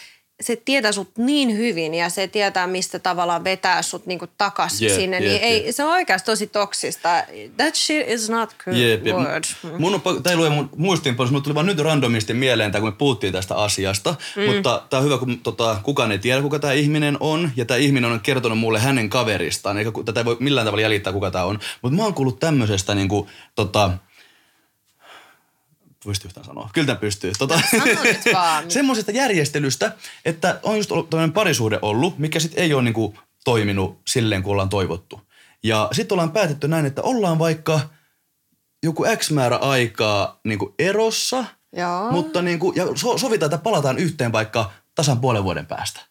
[0.41, 4.95] se tietää sut niin hyvin ja se tietää, mistä tavallaan vetää sut niin takas Jep,
[4.95, 7.23] sinne, jep, niin ei, se on oikeasti tosi toksista.
[7.57, 9.03] That shit is not good jep.
[9.03, 9.43] word.
[9.79, 12.89] Mun on, tää ei lue mun muistiinpanossa, mutta tuli vaan nyt randomisti mieleen, tää, kun
[12.89, 14.15] me puhuttiin tästä asiasta.
[14.35, 14.55] Mm.
[14.55, 17.51] Mutta tää on hyvä, kun tota, kukaan ei tiedä, kuka tämä ihminen on.
[17.55, 19.77] Ja tämä ihminen on kertonut mulle hänen kaveristaan.
[19.77, 21.59] Eikä tätä ei voi millään tavalla jäljittää, kuka tämä on.
[21.81, 23.91] Mutta mä oon kuullut tämmöisestä niinku, tota,
[26.05, 26.69] Pystyy yhtään sanoa.
[26.73, 27.31] Kyllä tämä pystyy.
[27.39, 27.59] Tota,
[28.33, 28.71] vaan.
[28.71, 29.91] semmoisesta järjestelystä,
[30.25, 34.51] että on just ollut tämmöinen parisuhde ollut, mikä sitten ei ole niinku toiminut silleen, kun
[34.51, 35.21] ollaan toivottu.
[35.63, 37.79] Ja sitten ollaan päätetty näin, että ollaan vaikka
[38.83, 42.11] joku X määrä aikaa niinku erossa, Joo.
[42.11, 46.01] mutta niinku, ja so, sovitaan, että palataan yhteen vaikka tasan puolen vuoden päästä.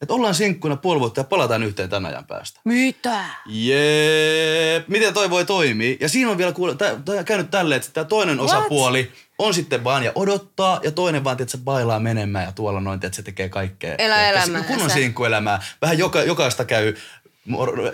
[0.00, 2.60] Että ollaan sinkkuina puoli vuotta ja palataan yhteen tämän ajan päästä.
[2.64, 3.24] Mitä?
[3.46, 4.88] Jep.
[4.88, 5.96] Miten toi voi toimia?
[6.00, 8.50] Ja siinä on vielä kuule, tää, tää käynyt tälleen, että tämä toinen What?
[8.50, 12.80] osapuoli on sitten vaan ja odottaa ja toinen vaan, että se bailaa menemään ja tuolla
[12.80, 13.94] noin, että se tekee kaikkea.
[13.98, 14.68] Elää Ehkä elämäänsä.
[14.68, 15.62] Kunnon sinkkuelämää.
[15.82, 16.94] Vähän joka, jokaista käy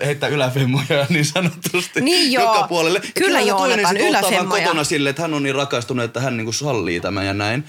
[0.05, 2.43] heittää yläfemmoja niin sanotusti Niin joo.
[2.43, 3.01] joka puolelle.
[3.03, 4.63] Ja Kyllä, se toinen Joonatan, sit ottaa vaan yläfemmoja.
[4.63, 7.63] kotona silleen, että hän on niin rakastunut, että hän niinku sallii tämän ja näin.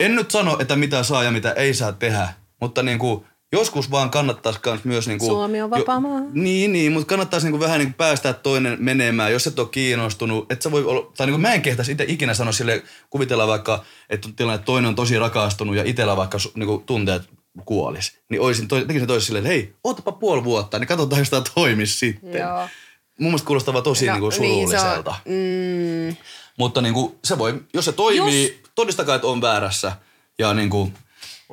[0.00, 2.28] En nyt sano, että mitä saa ja mitä ei saa tehdä,
[2.60, 3.26] mutta niinku,
[3.58, 5.06] joskus vaan kannattaisi kans myös...
[5.08, 6.20] Niinku, Suomi on vapaa maa.
[6.32, 10.52] niin, niin, mutta kannattaisi niinku vähän niinku päästää toinen menemään, jos et ole kiinnostunut.
[10.52, 13.84] Et sä voi olla, tai niinku mä en kehtäisi itse ikinä sanoa sille, kuvitella vaikka,
[14.10, 17.22] että on tilanne, että toinen on tosi rakastunut ja itsellä vaikka niinku tunteet
[17.64, 18.18] kuolis.
[18.30, 21.42] Niin olisin, toi, tekisin toisen silleen, että hei, ootapa puoli vuotta, niin katsotaan, jos tämä
[21.54, 22.40] toimisi sitten.
[22.40, 22.68] Joo.
[23.18, 25.14] Mun mielestä kuulostaa vaan tosi No, niinku niin, se on- surulliselta.
[25.24, 26.16] Mm,
[26.58, 29.92] Mutta niinku, se voi, jos se toimii, Jos- todistakaa, että on väärässä.
[30.38, 30.92] Ja niinku,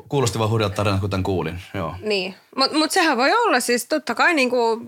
[0.10, 1.60] kuulosti vaan hurjalta tarinat, kun tämän kuulin.
[1.74, 1.96] Joo.
[2.02, 4.82] Niin, mutta mut sehän voi olla siis totta kai niinku,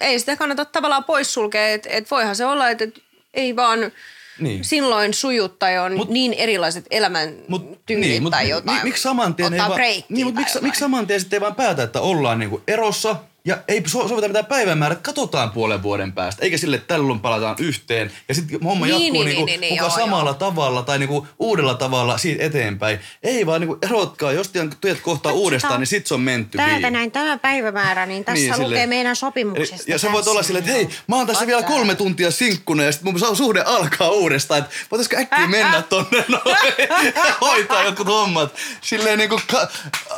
[0.00, 2.94] ei sitä kannata tavallaan poissulkea, että et voihan se olla, että et
[3.34, 3.92] ei vaan
[4.40, 4.64] Niin.
[4.64, 8.78] silloin suju tai on Mut- niin erilaiset elämäntyylit tai mi- jotain.
[8.78, 11.54] mi- miksi saman tien ei vaan, niin, tai miksi, miksi saman tien sitten ei vaan
[11.54, 16.44] päätä, että ollaan niinku erossa Ja ei so- sovita mitään päivämäärät, katsotaan puolen vuoden päästä.
[16.44, 18.12] Eikä sille, että tällöin palataan yhteen.
[18.28, 20.34] Ja sitten homma Niin, jatkuu niin, niinku, niin, niin, muka joo, samalla joo.
[20.34, 22.98] tavalla tai niinku uudella tavalla siitä eteenpäin.
[23.22, 27.10] Ei vaan niinku erotkaa, jos teet kohtaa uudestaan, niin sit se on menty Täältä näin
[27.10, 29.74] tämä päivämäärä, niin tässä Niin, niin, lukee meidän sopimuksesta.
[29.76, 32.82] Eli- Ja sä voit olla silleen, että hei, mä oon tässä vielä kolme tuntia sinkkuna
[32.82, 34.58] ja sitten mun suhde alkaa uudestaan.
[34.60, 38.54] Että voitaisko äkkiä mennä tonne noin ja hoitaa jotkut hommat.
[38.80, 39.68] Silleen niinku, ka-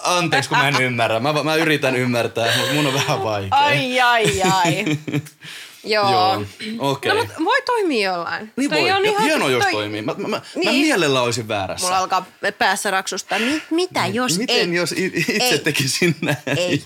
[0.04, 1.20] anteeksi kun mä en ymmärrä.
[1.20, 3.48] Mä, mä yritän ymmärtää, mutta mun on vähän vaikea.
[3.58, 4.84] Ai, ai, ai.
[5.84, 6.10] Joo.
[6.10, 6.44] Joo,
[6.78, 7.12] okei.
[7.14, 8.52] No, mutta voi toimia jollain.
[8.56, 8.90] Niin Toi voi.
[8.90, 10.02] on Ja ihan- hienoa, jos toi- toimii.
[10.02, 10.64] Mä, mä, mä, Niin.
[10.68, 11.86] mä mielellä olisin väärässä.
[11.86, 12.26] Mulla alkaa
[12.58, 13.38] päässä raksusta.
[13.38, 14.74] Mi- mitä jos Miten ei?
[14.76, 15.58] jos i- itse Ei.
[15.58, 16.36] tekisin näin?
[16.46, 16.84] Ei.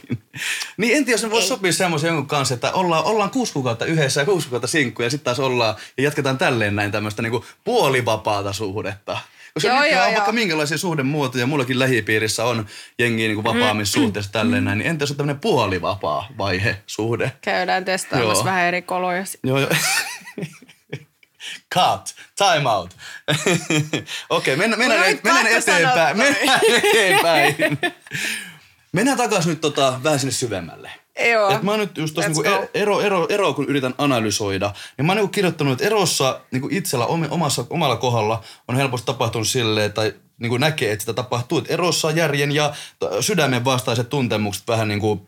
[0.77, 1.49] Niin en tiedä, jos ne voisi Ei.
[1.49, 5.11] sopia semmoisen jonkun kanssa, että ollaan, ollaan kuusi kuukautta yhdessä ja kuusi kuukautta sinkkuja ja
[5.11, 9.19] sitten taas ollaan ja jatketaan tälleen näin tämmöistä niinku puolivapaata suhdetta.
[9.55, 10.15] Koska Joo, joo, joo, on joo.
[10.15, 12.67] vaikka minkälaisia suhdemuotoja, mullakin lähipiirissä on
[12.99, 17.33] jengiä niinku vapaammin suhteessa tälleen näin, niin entä jos on tämmöinen puolivapaa vaihe suhde?
[17.41, 18.45] Käydään testaamassa Joo.
[18.45, 19.25] vähän eri koloja.
[19.45, 19.71] Joo, joo.
[21.75, 22.15] Cut.
[22.37, 22.97] Time out.
[24.31, 26.17] Okei, mennään, mennään, Mulla et, oli mennään pakko eteenpäin.
[26.17, 27.57] Mennään eteenpäin.
[28.93, 30.91] Mennään takaisin nyt tota, vähän sinne syvemmälle.
[31.31, 31.51] Joo.
[31.51, 32.69] Et mä nyt just Let's niinku go.
[32.75, 37.07] ero, ero, ero, kun yritän analysoida, niin mä oon niinku kirjoittanut, että erossa niinku itsellä
[37.07, 41.59] omassa, omalla kohdalla on helposti tapahtunut silleen, tai niinku näkee, että sitä tapahtuu.
[41.59, 42.75] Et erossa järjen ja
[43.21, 45.27] sydämen vastaiset tuntemukset vähän niinku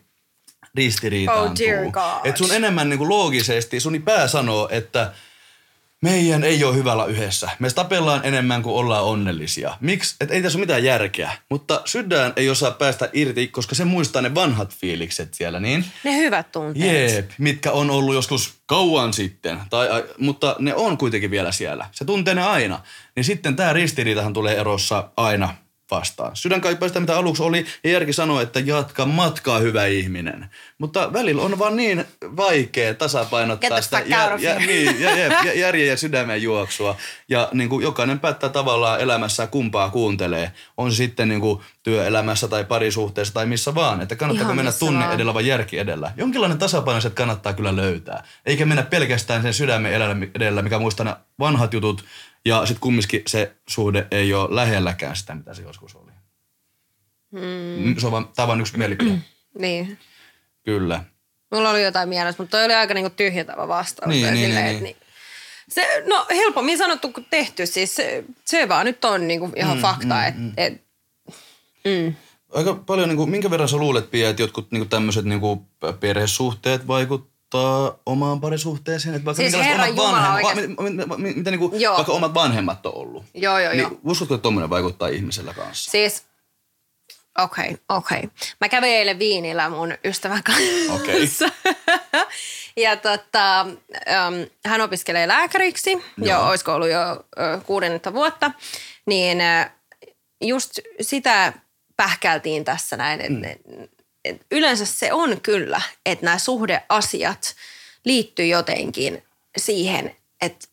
[0.75, 1.67] ristiriitaantuu.
[1.67, 2.25] Oh dear God.
[2.25, 5.13] Et sun enemmän niinku loogisesti, sun pää sanoo, että
[6.03, 7.49] meidän ei ole hyvällä yhdessä.
[7.59, 9.77] Me tapellaan enemmän kuin ollaan onnellisia.
[9.81, 10.15] Miksi?
[10.21, 11.31] Et ei tässä ole mitään järkeä.
[11.49, 15.85] Mutta sydän ei osaa päästä irti, koska se muistaa ne vanhat fiilikset siellä, niin?
[16.03, 17.11] Ne hyvät tunteet.
[17.11, 21.89] Jeep, mitkä on ollut joskus kauan sitten, tai, ai, mutta ne on kuitenkin vielä siellä.
[21.91, 22.79] Se tuntee ne aina.
[23.15, 25.55] Niin sitten tämä ristiriitahan tulee erossa aina
[25.91, 26.35] vastaan.
[26.35, 30.49] Sydän kaipaa sitä, mitä aluksi oli, ja järki sanoo, että jatka matkaa, hyvä ihminen.
[30.77, 33.97] Mutta välillä on vaan niin vaikea tasapainottaa Get sitä
[34.33, 34.65] of here.
[34.65, 36.97] niin, ja, ja, ja, järjen ja sydämen juoksua.
[37.29, 40.51] Ja niin kuin jokainen päättää tavallaan elämässä kumpaa kuuntelee.
[40.77, 44.01] On sitten niin kuin työelämässä tai parisuhteessa tai missä vaan.
[44.01, 45.15] Että kannattaako Ihan mennä tunne vaan.
[45.15, 46.11] edellä vai järki edellä.
[46.17, 48.23] Jonkinlainen tasapaino se kannattaa kyllä löytää.
[48.45, 52.05] Eikä mennä pelkästään sen sydämen edellä, edellä mikä muistaa ne vanhat jutut.
[52.45, 56.11] Ja sitten kumminkin se suhde ei ole lähelläkään sitä, mitä se joskus oli.
[57.31, 57.95] Mm.
[57.97, 59.11] Se on vaan, tämä on vaan yksi mielipide.
[59.59, 59.99] Niin.
[60.63, 61.03] Kyllä.
[61.51, 64.09] Mulla oli jotain mielessä, mutta toi oli aika niinku tyhjentävä vastaus.
[64.09, 64.95] Niin, niin, silleen, niin, että niin.
[65.69, 67.65] Se, no helpommin sanottu kuin tehty.
[67.65, 70.83] Siis se, se vaan nyt on niinku ihan mm, fakta, mm, että et,
[71.85, 72.15] mm.
[72.53, 75.41] Aika paljon, niin kuin, minkä verran sä luulet, Pia, että jotkut niin tämmöiset niin
[75.99, 77.32] perhesuhteet vaikuttaa
[78.05, 79.15] omaan parisuhteeseen?
[79.15, 81.95] Että vaikka Siis Herran omat Jumala vanhemmat, va, mi, mi, mi, mitä niin kuin, Joo.
[81.95, 83.23] vaikka omat vanhemmat on ollut.
[83.33, 83.91] Joo, joo, niin, joo.
[84.03, 85.91] Uskotko, että tommonen vaikuttaa ihmisellä kanssa?
[85.91, 86.23] Siis,
[87.37, 88.17] okei, okay, okei.
[88.17, 88.29] Okay.
[88.61, 90.93] Mä kävin eilen viinillä mun ystävän kanssa.
[90.93, 91.29] Okei.
[92.85, 96.03] ja tota, um, hän opiskelee lääkäriksi, Joo.
[96.17, 98.51] jo olisiko ollut jo ö, kuudennetta vuotta.
[99.05, 99.69] Niin ö,
[100.41, 101.53] just sitä
[101.97, 103.87] pähkältiin tässä näin, että mm.
[104.51, 107.55] Yleensä se on kyllä, että nämä suhdeasiat
[108.05, 109.23] liittyy jotenkin
[109.57, 110.67] siihen, että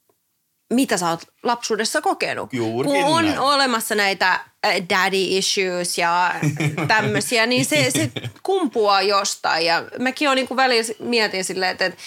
[0.73, 2.53] mitä sä oot lapsuudessa kokenut.
[2.53, 3.39] Juurikin Kun on näin.
[3.39, 6.35] olemassa näitä äh, daddy issues ja
[6.89, 8.11] tämmöisiä, niin se, se
[8.43, 9.67] kumpuaa jostain.
[9.67, 11.99] Ja mäkin olen niin välillä mietin silleen, että, että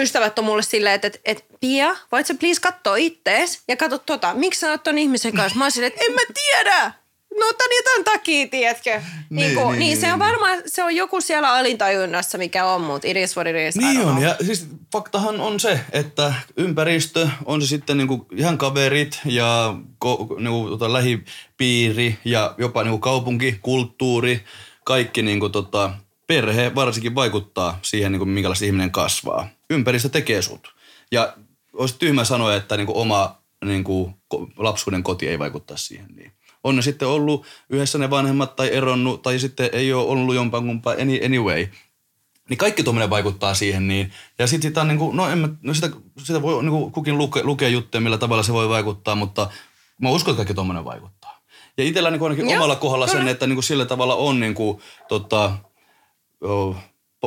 [0.00, 3.98] ystävät on mulle silleen, että, että, että Pia, voit sä please katsoa ittees ja katso
[3.98, 5.58] tota, miksi sä oot ton ihmisen kanssa?
[5.58, 6.92] Mä oon silleen, että en mä tiedä.
[7.38, 8.90] No tän takia, tiedätkö?
[8.90, 12.66] Niin, Niin, niin, niin, niin, se niin, on varmaan, se on joku siellä alintajunnassa, mikä
[12.66, 13.76] on, mutta it is what it is.
[13.76, 19.20] Niin on, ja siis faktahan on se, että ympäristö, on se sitten niinku ihan kaverit
[19.24, 24.44] ja ko, niinku, tota, lähipiiri ja jopa niinku kaupunki, kulttuuri,
[24.84, 25.90] kaikki niinku, tota,
[26.26, 29.48] perhe varsinkin vaikuttaa siihen, niinku, minkälaista ihminen kasvaa.
[29.70, 30.74] Ympäristö tekee sut.
[31.12, 31.32] Ja
[31.72, 34.12] olisi tyhmä sanoa, että niinku, oma niinku,
[34.56, 36.32] lapsuuden koti ei vaikuttaa siihen niin.
[36.64, 40.66] On ne sitten ollut yhdessä ne vanhemmat tai eronnut tai sitten ei ole ollut jompaan
[40.66, 41.66] kumpaan any, anyway
[42.48, 44.12] niin kaikki tuommoinen vaikuttaa siihen niin.
[44.38, 45.90] Ja sitten sitä on niin kuin, no, en mä, no sitä,
[46.22, 49.50] sitä voi niin kuin kukin luke, lukea juttuja, millä tavalla se voi vaikuttaa, mutta
[50.02, 51.40] mä uskon, että kaikki tuommoinen vaikuttaa.
[51.78, 53.30] Ja itsellä niin kuin ainakin Joo, omalla kohdalla sen, kyllä.
[53.30, 55.58] että niin kuin sillä tavalla on niin kuin, tota,
[56.44, 56.76] o,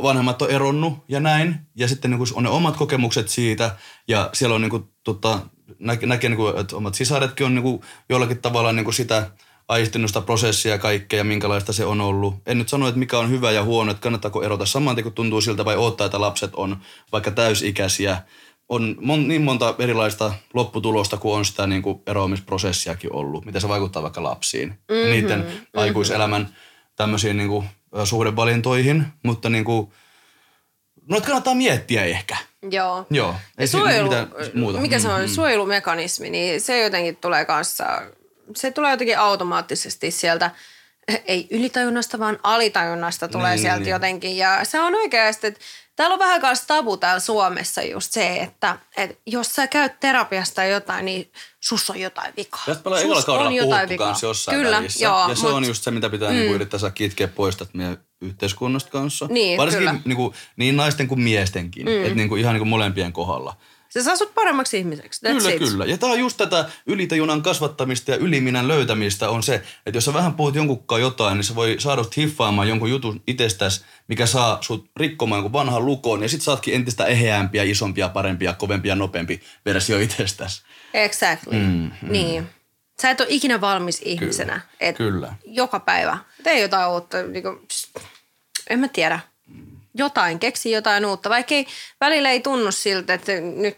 [0.04, 1.60] vanhemmat on eronnut ja näin.
[1.76, 3.76] Ja sitten niin kuin on ne omat kokemukset siitä.
[4.08, 5.40] Ja siellä on niin kuin, tota,
[5.80, 9.30] näkee, näkee niin kuin, että omat sisaretkin on niin kuin, jollakin tavalla niin kuin sitä
[9.68, 12.36] aistinut sitä prosessia ja kaikkea ja minkälaista se on ollut.
[12.46, 15.14] En nyt sano, että mikä on hyvä ja huono, että kannattaako erota saman tien, kun
[15.14, 16.78] tuntuu siltä vai odottaa, että lapset on
[17.12, 18.22] vaikka täysikäisiä.
[18.70, 23.70] On mon, niin monta erilaista lopputulosta, kun on sitä niin kuin eroamisprosessiakin ollut, miten se
[23.70, 24.70] vaikuttaa vaikka lapsiin.
[24.70, 25.66] Mm-hmm, ja niiden mm-hmm.
[25.74, 26.56] aikuiselämän
[26.96, 27.66] tämmöisiin niin kuin,
[28.04, 29.94] suhdevalintoihin, mutta niinku,
[31.10, 32.38] noita kannattaa miettiä ehkä.
[32.72, 33.06] Joo.
[33.10, 34.80] Joo, ei suojelu, mitään muuta.
[34.80, 35.34] mikä se on, Mm, mm.
[35.34, 38.02] suojelumekanismi, niin se jotenkin tulee kanssa,
[38.56, 40.52] se tulee jotenkin automaattisesti sieltä,
[41.26, 43.90] ei ylitajunnasta, vaan alitajunnasta tulee Niin, sieltä niin.
[43.90, 44.38] jotenkin.
[44.38, 45.60] Ja se on oikeasti, että
[45.96, 50.64] täällä on vähän kanssa tabu täällä Suomessa just se, että, että jos sä käyt terapiasta
[50.64, 52.64] jotain, niin sus on jotain vikaa.
[52.66, 52.90] Tästä
[53.20, 54.16] ekalla on jotain vikaa.
[54.22, 55.04] jossain Kyllä, välissä.
[55.06, 56.36] joo, ja se mut- on just se, mitä pitää mm.
[56.36, 59.28] niinku yrittää saa kitkeä pois tästä meidän yhteiskunnasta kanssa.
[59.30, 60.02] Niin, Varsinkin kyllä.
[60.06, 61.86] niinku, niin naisten kuin miestenkin.
[61.86, 62.04] Mm.
[62.04, 63.58] Että niinku, ihan niinku molempien kohdalla.
[63.90, 65.26] Se saa sut paremmaksi ihmiseksi.
[65.26, 65.60] That's Kyllä, it.
[65.60, 65.86] kyllä.
[65.86, 70.14] Ja tämä on just tätä ylitajunan kasvattamista ja yliminän löytämistä on se, että jos sä
[70.14, 74.58] vähän puhut jonkunkaan jotain, niin se voi saada sut hiffaamaan jonkun jutun itsestäsi, mikä saa
[74.62, 80.00] sut rikkomaan jonkun vanhan lukon, ja sit saatkin entistä eheämpiä, isompia, parempia, kovempia, nopeampi versio
[80.00, 80.62] itsestäsi.
[80.94, 81.54] Exactly.
[81.60, 82.48] Mm, Niin.
[83.02, 84.62] Sä et ole ikinä valmis ihmisenä.
[84.80, 85.34] Et Kyllä.
[85.46, 86.18] Joka päivä.
[86.44, 87.24] Tee jotain uutta.
[87.24, 87.98] Niinku, pst,
[88.70, 89.20] en mä tiedä.
[89.94, 90.40] Jotain.
[90.40, 91.30] Keksi jotain uutta.
[91.30, 91.68] Vaikka ei,
[92.02, 93.78] välillä ei tunnu siltä, että nyt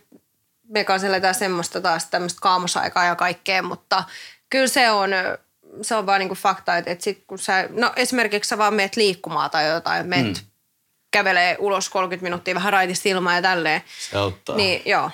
[0.69, 4.03] me kanssa eletään semmoista taas tämmöistä kaamosaikaa ja kaikkea, mutta
[4.49, 5.09] kyllä se on,
[5.81, 8.95] se on vaan niinku fakta, että, että sit kun sä, no esimerkiksi sä vaan meet
[8.95, 10.35] liikkumaan tai jotain, meet mm.
[11.11, 13.81] kävelee ulos 30 minuuttia vähän raitista ilmaa ja tälleen.
[13.99, 14.55] Se auttaa.
[14.55, 15.11] Niin, joo.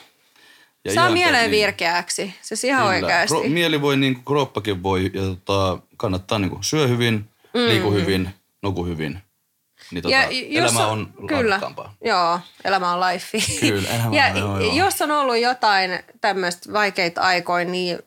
[0.85, 1.61] Ja Saa mieleen niin.
[1.61, 2.35] virkeäksi.
[2.41, 3.05] Siis ihan Kyllä.
[3.05, 3.35] oikeasti.
[3.35, 7.59] Kro- mieli voi, niin kuin kroppakin voi, ja tota, kannattaa niin kuin syö hyvin, mm.
[7.67, 8.29] liiku hyvin,
[8.61, 9.22] nuku hyvin.
[9.93, 10.27] Niin tota, ja
[10.61, 11.95] elämä on kyllä, laadukkaampaa.
[12.05, 13.37] joo, elämä on life.
[13.59, 14.73] Kyllä, elämä ja on, joo, joo.
[14.73, 17.99] jos on ollut jotain tämmöistä vaikeita aikoja, niin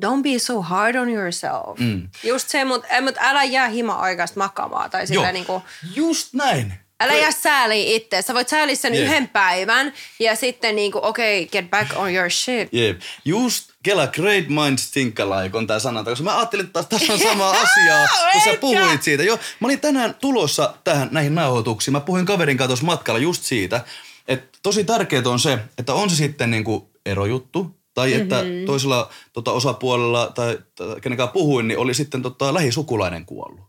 [0.00, 1.78] don't be so hard on yourself.
[1.78, 2.08] Mm.
[2.24, 4.90] Just se, mutta mut älä jää hima oikeasti makaamaan.
[4.90, 5.62] Tai sillä Joo, niinku,
[5.94, 6.74] just näin.
[7.00, 8.22] älä jää sääliä itse.
[8.22, 9.04] Sä voit sääliä sen Jep.
[9.04, 12.68] yhden päivän ja sitten niinku, okei, okay, get back on your shit.
[12.72, 13.00] Jep.
[13.24, 17.18] Just Kela Great Minds Think Alike on tää sanonta, koska mä ajattelin, että tässä on
[17.18, 19.22] sama asiaa, kun sä puhuit siitä.
[19.22, 21.92] Joo, mä olin tänään tulossa tähän näihin nauhoituksiin.
[21.92, 23.84] Mä puhuin kaverin kanssa matkalla just siitä,
[24.28, 28.66] että tosi tärkeää on se, että on se sitten niinku erojuttu, tai että mm-hmm.
[28.66, 33.64] toisella tota, osapuolella tai, tai kenenkään puhuin, niin oli sitten tota, lähisukulainen kuollut.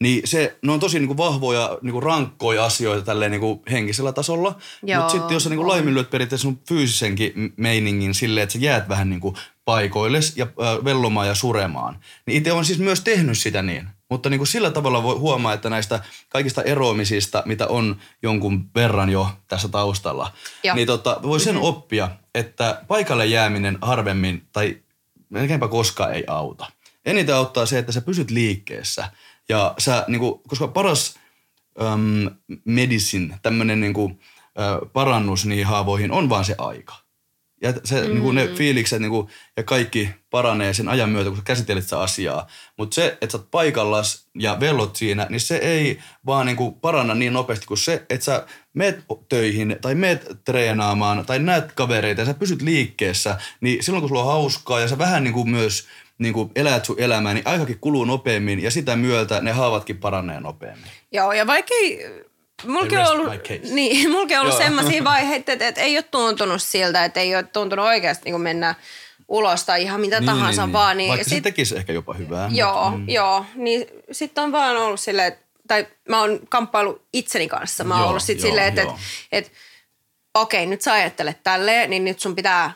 [0.00, 4.58] Niin se, ne on tosi niinku vahvoja, niinku rankkoja asioita tälleen niinku henkisellä tasolla.
[4.96, 9.10] Mutta sitten jos sä niinku laiminlyöt periaatteessa sun fyysisenkin meiningin silleen, että sä jäät vähän
[9.10, 9.36] niinku
[9.70, 12.00] paikoilles ja äh, vellomaan ja suremaan.
[12.26, 13.88] Niin itse on siis myös tehnyt sitä niin.
[14.08, 19.30] Mutta niinku sillä tavalla voi huomaa, että näistä kaikista eroamisista, mitä on jonkun verran jo
[19.48, 20.32] tässä taustalla,
[20.64, 20.76] Joo.
[20.76, 24.76] niin tota, voi sen oppia, että paikalle jääminen harvemmin tai
[25.28, 26.66] melkeinpä koskaan ei auta.
[27.04, 29.10] Eniten auttaa se, että sä pysyt liikkeessä.
[29.48, 31.14] Ja sä, niinku, koska paras
[31.82, 32.30] äm,
[32.64, 34.18] medicine, tämmöinen niinku,
[34.58, 37.09] ä, parannus niihin haavoihin on vaan se aika.
[37.62, 38.08] Ja se, mm.
[38.08, 42.46] niinku, ne fiilikset niinku, ja kaikki paranee sen ajan myötä, kun sä käsittelet sitä asiaa.
[42.76, 47.14] Mutta se, että sä oot paikallas ja vellot siinä, niin se ei vaan niinku paranna
[47.14, 52.24] niin nopeasti kuin se, että sä meet töihin tai meet treenaamaan tai näet kavereita ja
[52.24, 53.38] sä pysyt liikkeessä.
[53.60, 55.86] Niin silloin kun sulla on hauskaa ja sä vähän niinku myös
[56.18, 60.90] niinku elät sun elämää, niin aikakin kuluu nopeammin ja sitä myötä ne haavatkin paranee nopeammin.
[61.12, 62.29] Joo, ja vaikka ei...
[62.66, 63.28] Mulki on ollut,
[63.70, 67.42] niin, mulki on ollut semmoisia vaiheita, että, että ei ole tuntunut siltä, että ei ole
[67.42, 68.74] tuntunut oikeasti niin mennä
[69.28, 70.96] ulos tai ihan mitä tahansa vaan.
[70.96, 72.48] Niin Vaikka se sit- tekisi ehkä jopa hyvää.
[72.52, 73.08] Joo, mut, mm.
[73.08, 73.44] joo.
[73.54, 75.32] Niin sitten on vaan ollut silleen,
[75.68, 77.84] tai mä oon kamppailu itseni kanssa.
[77.84, 78.88] Mä oon Joo, ollut sit joo, silleen, että et,
[79.32, 79.52] et,
[80.34, 82.72] okei, nyt sä ajattelet tälleen, niin nyt sun pitää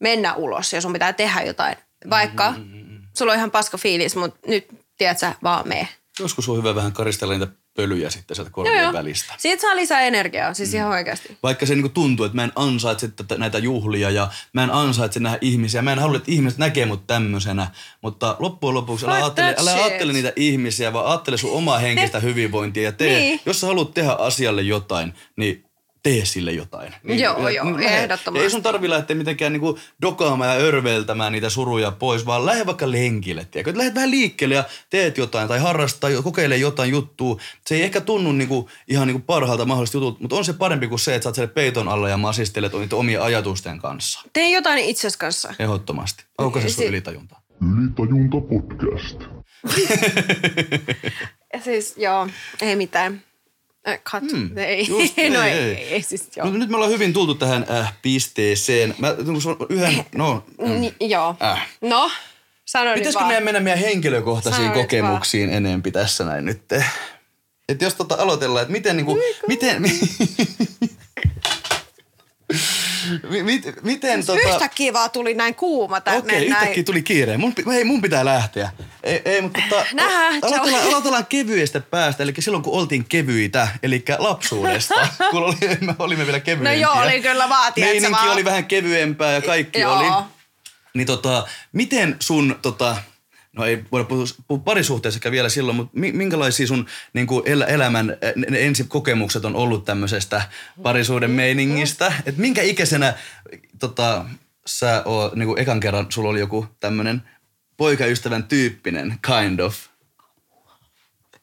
[0.00, 1.76] mennä ulos ja sun pitää tehdä jotain.
[2.10, 4.66] Vaikka mm, sulla on ihan paska fiilis, mutta nyt
[4.98, 5.88] tiedät sä, vaan mee.
[6.18, 9.34] Joskus on hyvä vähän karistella niitä pölyjä sitten sieltä korvien välistä.
[9.38, 11.36] Siitä saa lisää energiaa, siis ihan oikeasti.
[11.42, 15.20] Vaikka se niinku tuntuu, että mä en ansaitse tätä, näitä juhlia ja mä en ansaitse
[15.20, 15.82] nähdä ihmisiä.
[15.82, 17.66] Mä en halua, että ihmiset näkee mut tämmöisenä.
[18.02, 22.82] Mutta loppujen lopuksi älä ajattele, älä ajattele niitä ihmisiä, vaan ajattele sun omaa henkistä hyvinvointia.
[22.82, 23.40] Ja tee, Niin.
[23.46, 25.64] jos sä haluat tehdä asialle jotain, niin
[26.02, 26.94] tee sille jotain.
[27.02, 28.44] Niin, Joo, ja- joo, niin lähde- ehdottomasti.
[28.44, 32.90] Ei sun tarvi lähteä mitenkään niinku dokaamaan ja örveltämään niitä suruja pois, vaan lähde vaikka
[32.90, 33.44] lenkille.
[33.50, 33.78] Tiedätkö?
[33.78, 37.40] Lähde vähän liikkeelle ja teet jotain tai harrastaa, kokeile jotain juttua.
[37.66, 40.98] Se ei ehkä tunnu niinku, ihan niinku parhaalta mahdollista jutut, mutta on se parempi kuin
[40.98, 44.20] se, että sä oot siellä peiton alla ja masistelet niitä omia ajatusten kanssa.
[44.32, 45.54] Tee jotain itsesi kanssa.
[45.58, 46.24] Ehdottomasti.
[46.38, 47.36] Aukaise sun Si- ylitajunta.
[47.80, 49.18] Ylitajunta podcast.
[51.54, 52.28] Ja siis joo,
[52.60, 53.22] ei mitään.
[53.88, 54.32] Äh, cut.
[54.32, 54.86] Hmm, ei.
[54.88, 55.74] just, no ei, ei, ei.
[55.74, 56.46] ei, ei, siis joo.
[56.46, 58.94] No, nyt me ollaan hyvin tultu tähän äh, pisteeseen.
[58.98, 60.44] Mä sun yhden, no,
[60.78, 61.36] Ni, joo.
[61.42, 61.68] Äh.
[61.80, 62.10] No,
[62.64, 66.62] sano Pitäisikö meidän mennä meidän henkilökohtaisiin Sano kokemuksiin enempi tässä näin nyt?
[67.68, 69.18] Että jos tota aloitellaan, että miten niinku,
[69.48, 70.00] miten, Mi-
[73.42, 74.48] mit, miten tota...
[74.48, 76.18] Yhtäkkiä vaan tuli näin kuuma tänne.
[76.18, 76.50] Okei, näin.
[76.50, 77.36] yhtäkkiä tuli kiire.
[77.36, 78.70] Mun, hei, mun pitää lähteä.
[79.02, 84.04] Ei, ei mutta tota, Nähdään, aloitellaan, aloitellaan kevyestä päästä, eli silloin kun oltiin kevyitä, eli
[84.18, 84.94] lapsuudesta,
[85.30, 86.86] kun oli, me olimme vielä kevyempiä.
[86.88, 89.98] No joo, oli kyllä vaatia, Meininki vaan- oli vähän kevyempää ja kaikki Joo.
[89.98, 90.06] oli.
[90.94, 92.96] Niin tota, miten sun tota,
[93.56, 94.24] No ei voida puhua,
[94.64, 98.84] parisuhteessakaan vielä silloin, mutta mi- minkälaisia sun niin kuin el- elämän eh, ne, ne ensi
[98.84, 100.42] kokemukset on ollut tämmöisestä
[100.82, 102.12] parisuuden meiningistä?
[102.26, 103.14] Et minkä ikäisenä
[103.78, 104.24] tota,
[104.66, 107.22] sä oot, niin kuin ekan kerran sulla oli joku tämmöinen
[107.76, 109.76] poikaystävän tyyppinen kind of?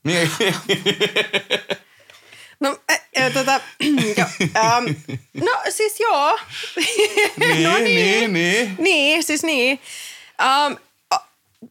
[0.04, 0.14] Mi-
[2.60, 3.62] No, äh, tota,
[4.18, 4.86] jo, ähm,
[5.34, 6.40] no siis joo.
[7.40, 8.76] niin, no niin, niin.
[8.80, 9.80] Niin, siis niin.
[10.42, 10.74] Ähm,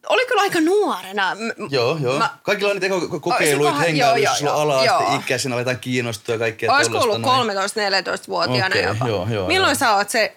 [0.09, 1.35] oli kyllä aika nuorena.
[1.35, 2.19] M- Joo, joo.
[2.19, 4.83] Mä, Kaikilla on niitä ko- kokeiluita, Olisikohan- hengailuja, jos sulla ala
[5.15, 7.47] ikäisenä aletaan kiinnostua ja kaikkea Olisiko ollut näin.
[7.47, 9.07] 13-14-vuotiaana Okei, jopa?
[9.07, 9.75] joo, joo, Milloin joo.
[9.79, 10.35] sä oot se...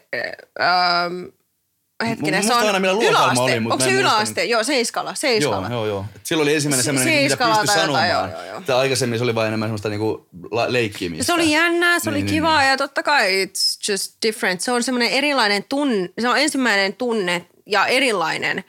[0.61, 1.25] Äh, ähm,
[2.09, 3.41] hetkinen, se on aina millä yläaste.
[3.41, 4.45] olin, mutta Onko se yläaste?
[4.45, 5.69] Joo, seiskalla, seiskalla.
[5.69, 6.05] Joo, joo, joo.
[6.23, 8.09] Silloin oli ensimmäinen Se- semmoinen, mitä pystyi jotain, sanomaan.
[8.09, 8.59] joo, joo, joo.
[8.59, 10.29] Että aikaisemmin se oli vain enemmän semmoista niinku
[10.69, 11.25] leikkimistä.
[11.25, 12.71] Se oli jännää, se oli Niin, niin, kivaa niin.
[12.71, 14.61] ja totta kai it's just different.
[14.61, 18.65] Se on semmoinen erilainen tunne, se on ensimmäinen tunne ja erilainen,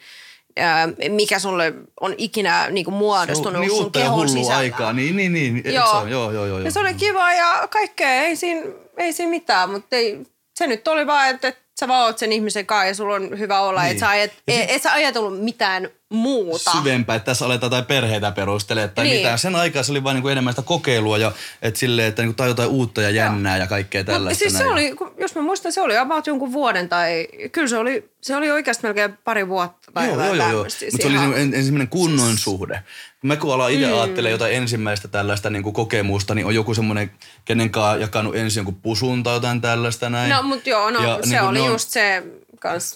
[1.09, 4.57] mikä sulle on ikinä niinku muodostunut niin sun kehon sisällä.
[4.57, 4.93] aikaa.
[4.93, 5.61] Niin, niin, niin.
[5.73, 5.87] Joo.
[5.91, 6.09] se ole?
[6.09, 6.45] joo, joo, joo.
[6.47, 6.59] joo.
[6.59, 8.61] Ja se oli kiva ja kaikkea, ei siinä,
[8.97, 10.19] ei siinä mitään, mutta ei,
[10.55, 13.39] se nyt oli vaan, että, että sä vaan oot sen ihmisen kanssa ja sulla on
[13.39, 13.91] hyvä olla, Niin.
[13.91, 16.71] että sä ajat, Ja et, et sä ajatellut mitään muuta.
[16.71, 19.17] syvempää, että tässä aletaan jotain perheitä perustelemaan tai Niin.
[19.17, 19.39] mitään.
[19.39, 22.47] Sen aikaa se oli vain niinku enemmän sitä kokeilua ja että silleen, että niinku tai
[22.47, 24.39] jotain uutta ja jännää ja kaikkea Mut tällaista.
[24.39, 28.09] siis se oli, jos mä muistan, se oli about jonkun vuoden tai kyllä se oli,
[28.21, 30.47] se oli oikeasti melkein pari vuotta tai Joo, joo, joo, joo.
[30.49, 30.85] tämmöistä.
[30.91, 32.83] Mutta se oli ensimmäinen kunnon suhde.
[33.23, 33.93] Mä kun alan itse mm.
[33.93, 37.11] ajattelemaan jotain ensimmäistä tällaista niinku kokemusta, niin on joku semmoinen,
[37.45, 40.29] kenen kanssa jakanut ensin jonkun pusun tai jotain tällaista näin.
[40.29, 42.23] No, mutta joo, no, Ja se niinku oli on- just se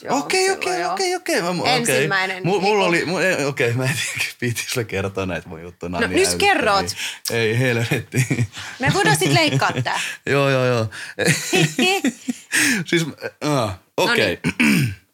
[0.10, 1.42] Okei, okei, okei, okei.
[1.42, 1.74] Mä- okei.
[1.76, 5.62] Ensimmäinen Mu- Mulla oli, mu- ei, okei, mä en tiedä, piti sulle kertoa näitä mun
[5.62, 5.90] juttuja.
[5.90, 6.86] No, nyt kerrot.
[7.32, 8.48] Ei, helvetti.
[8.80, 10.00] Me voidaan sit leikkaa tää.
[10.26, 10.90] joo, joo, joo.
[12.86, 13.04] siis,
[13.46, 14.40] uh, okei.
[14.60, 14.96] Noniin.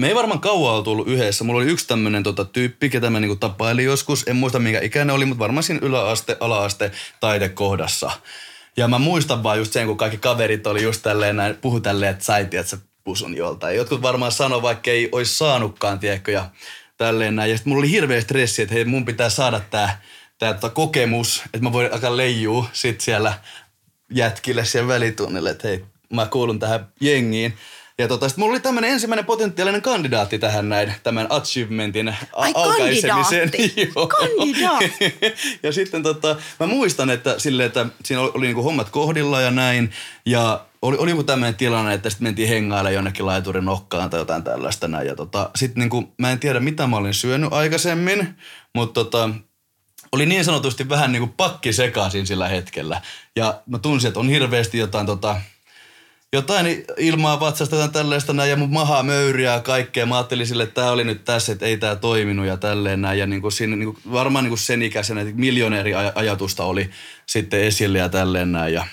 [0.00, 1.44] Me ei varmaan kauan ole tullut yhdessä.
[1.44, 4.24] Mulla oli yksi tämmönen tota, tyyppi, ketä mä niinku tapailin joskus.
[4.26, 8.10] En muista minkä ikäinen oli, mutta varmaan siinä yläaste, alaaste taidekohdassa.
[8.76, 12.12] Ja mä muistan vaan just sen, kun kaikki kaverit oli just tälleen näin, puhu tälleen,
[12.12, 13.76] että että sä pusun joltain.
[13.76, 16.50] Jotkut varmaan sanoi, vaikka ei olisi saanutkaan, tiedätkö, ja
[16.96, 17.50] tälleen näin.
[17.50, 20.02] Ja sitten mulla oli hirveä stressi, että hei, mun pitää saada tää,
[20.38, 23.34] tää tota kokemus, että mä voin alkaa leijuu sit siellä
[24.10, 27.54] jätkille siellä välitunnille, että hei, mä kuulun tähän jengiin.
[27.98, 32.52] Ja tota, sit mulla oli tämmönen ensimmäinen potentiaalinen kandidaatti tähän näin, tämän achievementin Ai,
[34.08, 35.14] kandidaatti.
[35.62, 39.50] Ja sitten tota, mä muistan, että silleen, että siinä oli, oli niinku hommat kohdilla ja
[39.50, 39.92] näin.
[40.26, 44.44] Ja oli, oli joku tämmöinen tilanne, että sitten mentiin hengaille jonnekin laiturin nokkaan tai jotain
[44.44, 45.06] tällaista näin.
[45.06, 48.36] Ja tota, sitten niinku, mä en tiedä mitä mä olin syönyt aikaisemmin,
[48.74, 49.30] mutta tota,
[50.12, 53.00] oli niin sanotusti vähän niin kuin pakki sekaisin sillä hetkellä.
[53.36, 55.36] Ja mä tunsin, että on hirveästi jotain tota,
[56.32, 60.06] jotain ilmaa vatsasta jotain tällaista näin ja mun maha möyriä ja kaikkea.
[60.06, 63.18] Mä ajattelin sille, että tää oli nyt tässä, että ei tää toiminut ja tälleen näin.
[63.18, 66.64] Ja niin kuin siinä, niin kuin, varmaan niin kuin sen ikäisenä, että miljonääri aj- ajatusta
[66.64, 66.90] oli
[67.26, 68.74] sitten esille ja tälleen näin.
[68.74, 68.86] Ja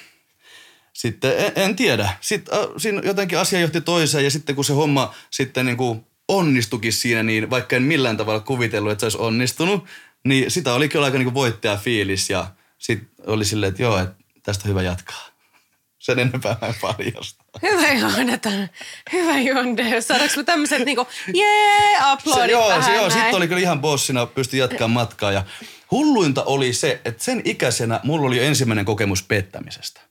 [0.93, 2.09] sitten en, en tiedä.
[2.21, 6.05] Sitten äh, siinä jotenkin asia johti toiseen ja sitten kun se homma sitten niin kuin
[6.27, 9.85] onnistukin siinä, niin vaikka en millään tavalla kuvitellut, että se olisi onnistunut,
[10.23, 14.15] niin sitä oli kyllä aika niin kuin voittajafiilis ja sitten oli silleen, että joo, että
[14.43, 15.25] tästä on hyvä jatkaa.
[15.99, 17.43] Sen enempää mä en paljasta.
[17.61, 18.69] Hyvä Joonatan.
[19.13, 20.01] Hyvä Jonde.
[20.01, 23.81] Saadaanko me tämmöiset niinku, jee, Se, aplodit joo, vähän se, joo, sitten oli kyllä ihan
[23.81, 25.31] bossina, pystyi jatkamaan matkaa.
[25.31, 25.43] Ja
[25.91, 30.01] hulluinta oli se, että sen ikäisenä mulla oli jo ensimmäinen kokemus pettämisestä.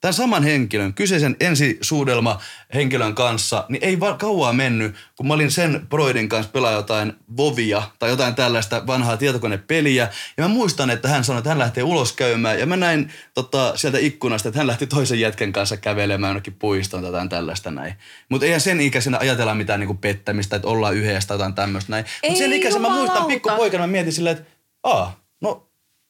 [0.00, 2.40] Tämän saman henkilön, kyseisen ensisuudelma
[2.74, 7.12] henkilön kanssa, niin ei vaan kauaa mennyt, kun mä olin sen broidin kanssa pelaa jotain
[7.36, 10.08] Vovia tai jotain tällaista vanhaa tietokonepeliä.
[10.36, 12.58] Ja mä muistan, että hän sanoi, että hän lähtee ulos käymään.
[12.58, 17.02] Ja mä näin tota, sieltä ikkunasta, että hän lähti toisen jätken kanssa kävelemään jonnekin puistoon
[17.02, 17.94] tai jotain tällaista näin.
[18.28, 22.04] Mutta eihän sen ikäisenä ajatella mitään niinku pettämistä, että ollaan yhdessä tai jotain tämmöistä näin.
[22.26, 24.50] Mutta sen ikäisenä mä muistan pikkupoikana mä mietin silleen, että
[24.82, 25.68] aa, no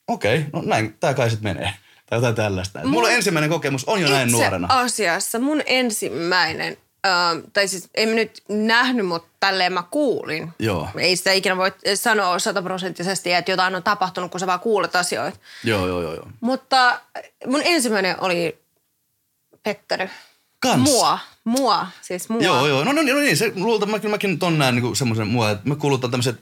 [0.08, 1.74] okei, okay, no näin, tää kai sit menee.
[2.06, 2.80] Tai jotain tällaista.
[2.84, 4.68] Mulla ensimmäinen kokemus on jo näin nuorena.
[4.70, 7.12] asiassa mun ensimmäinen, äh,
[7.52, 10.52] tai siis en mä nyt nähnyt, mutta tälleen mä kuulin.
[10.58, 10.88] Joo.
[10.98, 15.38] Ei sitä ikinä voi sanoa sataprosenttisesti, että jotain on tapahtunut, kun sä vaan kuulet asioita.
[15.64, 16.28] Joo, joo, joo, joo.
[16.40, 17.00] Mutta
[17.46, 18.58] mun ensimmäinen oli
[19.62, 20.10] Petteri.
[20.60, 20.90] Kans.
[20.90, 21.18] Mua.
[21.44, 21.86] Mua.
[22.02, 22.42] Siis mua.
[22.42, 22.84] Joo, joo.
[22.84, 25.68] No, no, niin, no niin, se, luulta, mäkin, mäkin ton näen niinku semmoisen mua, että
[25.68, 26.36] me kulutan tämmöiset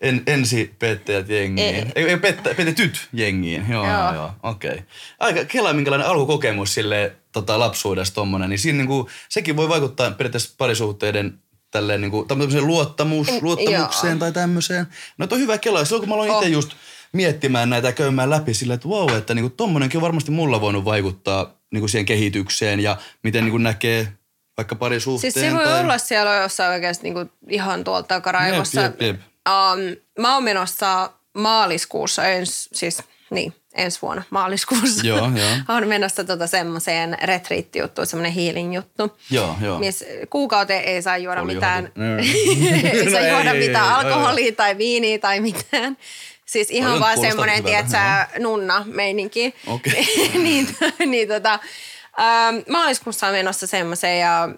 [0.00, 1.92] en, ensi pettäjät jengiin.
[1.94, 2.04] Ei.
[2.08, 3.66] Ei, pettä, petetyt jengiin.
[3.68, 4.30] Joo, joo, Joo.
[4.42, 4.70] okei.
[4.70, 4.82] Okay.
[5.18, 8.50] Aika kelaa minkälainen alkukokemus sille tota, lapsuudesta tommonen.
[8.50, 11.38] Niin siinä niinku, sekin voi vaikuttaa periaatteessa parisuhteiden
[11.70, 12.26] tälleen niinku,
[12.60, 14.18] luottamus, luottamukseen joo.
[14.18, 14.86] tai tämmöiseen.
[15.18, 15.84] No on hyvä kelaa.
[15.84, 16.52] Silloin kun mä aloin itse Oh.
[16.52, 16.70] just
[17.12, 21.54] miettimään näitä käymään läpi silleen, että wow, että niinku tommonenkin on varmasti mulla voinut vaikuttaa
[21.72, 24.12] niinku siihen kehitykseen ja miten niinku näkee
[24.56, 25.32] vaikka parisuhteen.
[25.32, 25.80] Siis se voi tai...
[25.80, 28.80] olla siellä jossain oikeasti niinku ihan tuolta takaraivossa.
[28.80, 29.27] Jep, jep, jep.
[29.48, 35.06] Um, mä oon menossa maaliskuussa, ens, siis niin, ensi vuonna maaliskuussa.
[35.06, 35.48] Joo, joo.
[35.76, 39.18] on menossa tota semmoiseen retriittijuttuun, semmoinen healing juttu.
[39.30, 39.78] Joo, joo.
[39.78, 41.84] Missä kuukauteen ei saa juoda Oli mitään,
[42.92, 45.96] ei saa No ei, juoda ei, mitään ei, alkoholia tai viiniä tai mitään.
[46.46, 47.96] Siis ihan vaan semmoinen, tiedätkö,
[48.38, 49.54] nunna meininki.
[49.66, 50.30] Okei.
[50.44, 50.76] niin,
[51.06, 51.58] niin tota,
[52.20, 54.48] ähm, maaliskuussa on menossa semmoiseen ja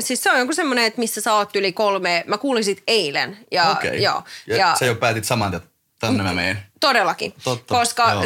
[0.00, 3.38] siis se on joku semmoinen, että missä sä oot yli kolme, mä kuulin sit eilen.
[3.50, 4.02] Ja, Okei.
[4.02, 5.68] joo, Ja, ja sä jo päätit saman että
[6.00, 6.58] tänne mä menen.
[6.80, 7.34] Todellakin.
[7.44, 8.24] Totta, Koska joo.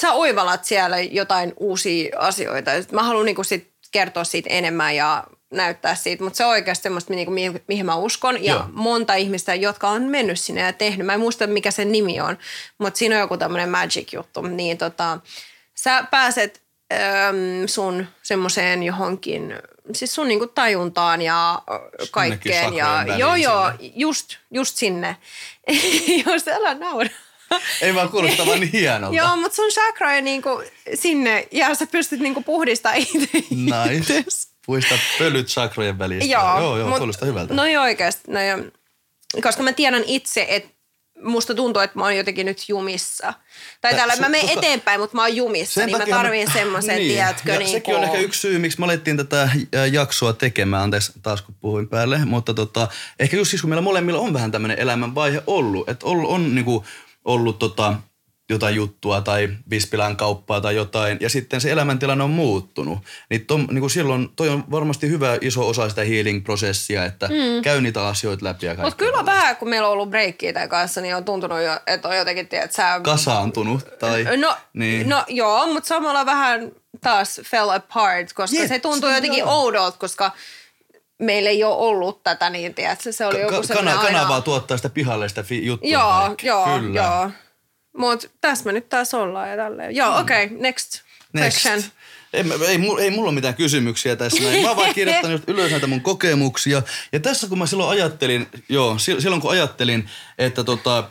[0.00, 2.70] sä oivallat siellä jotain uusia asioita.
[2.92, 7.12] Mä haluan niinku sit kertoa siitä enemmän ja näyttää siitä, mutta se on oikeasti semmoista,
[7.14, 8.44] niinku, mihin, mihin mä uskon.
[8.44, 8.64] Ja Joo.
[8.72, 11.06] monta ihmistä, jotka on mennyt sinne ja tehnyt.
[11.06, 12.38] Mä en muista, mikä sen nimi on,
[12.78, 14.42] mutta siinä on joku tämmöinen magic-juttu.
[14.42, 15.18] Niin tota,
[15.74, 16.61] sä pääset
[16.92, 19.54] äm, sun semmoiseen johonkin,
[19.94, 21.62] siis sun niinku tajuntaan ja
[22.10, 22.74] kaikkeen.
[22.74, 23.92] Ja, joo, joo, sinne.
[23.96, 25.16] just, just sinne.
[26.26, 27.08] Jos älä naura.
[27.82, 29.16] Ei vaan kuulostaa vaan niin hienolta.
[29.16, 30.62] Joo, mutta sun chakroja niinku
[30.94, 33.28] sinne ja sä pystyt niinku puhdistamaan itse.
[33.50, 34.24] Nice.
[34.66, 36.32] Puista pölyt sakrojen välistä.
[36.32, 37.54] Joo, joo, joo mut- kuulostaa hyvältä.
[37.54, 38.22] No joo oikeasti.
[38.30, 38.58] No joo.
[39.42, 40.68] Koska mä tiedän itse, että
[41.22, 43.34] musta tuntuu, että mä oon jotenkin nyt jumissa.
[43.80, 46.96] Tai Tä- täällä mä menen koska- eteenpäin, mutta mä oon jumissa, niin mä tarviin semmoisen,
[46.96, 47.08] niin.
[47.12, 50.82] tiedätkö, ja niin sekin on ehkä yksi syy, miksi me alettiin tätä ä, jaksoa tekemään,
[50.82, 54.52] anteeksi taas kun puhuin päälle, mutta tota, ehkä just siis kun meillä molemmilla on vähän
[54.52, 56.84] tämmöinen elämänvaihe ollut, että on, on niinku
[57.24, 57.94] ollut tota,
[58.52, 62.98] jotain juttua tai Vispilän kauppaa tai jotain, ja sitten se elämäntilanne on muuttunut.
[63.30, 67.62] Niin, tom, niin kuin silloin toi on varmasti hyvä iso osa sitä healing-prosessia, että mm.
[67.62, 68.74] käy niitä asioita läpi ja.
[68.74, 72.08] Mutta kyllä vähän, kun meillä on ollut breikkiä tämän kanssa, niin on tuntunut jo, että
[72.08, 73.00] on jotenkin, tiedät sä...
[73.02, 74.36] Kasaantunut tai...
[74.36, 75.08] No, niin.
[75.08, 79.62] no joo, mutta samalla vähän taas fell apart, koska Jep, se tuntuu se- jotenkin joo.
[79.62, 80.32] oudolta, koska
[81.18, 84.18] meillä ei ole ollut tätä, niin tiedätkö, se oli joku semmoinen kana- aina...
[84.18, 85.90] kanavaa tuottaa sitä pihalle sitä fi- juttua.
[85.90, 87.00] Joo, joo, Kyllä.
[87.00, 87.30] joo.
[87.96, 89.96] Mutta tässä me nyt taas ollaan ja tälleen.
[89.96, 91.00] Joo, okei, okay, next,
[91.32, 91.62] Next.
[91.62, 91.82] section.
[92.32, 94.62] Ei, ei, mulla, ei mulla ole mitään kysymyksiä tässä näin.
[94.62, 96.82] Mä oon vaan kirjoittanut ylös näitä mun kokemuksia.
[97.12, 101.08] Ja tässä kun mä silloin ajattelin, joo, si- silloin kun ajattelin, että tota,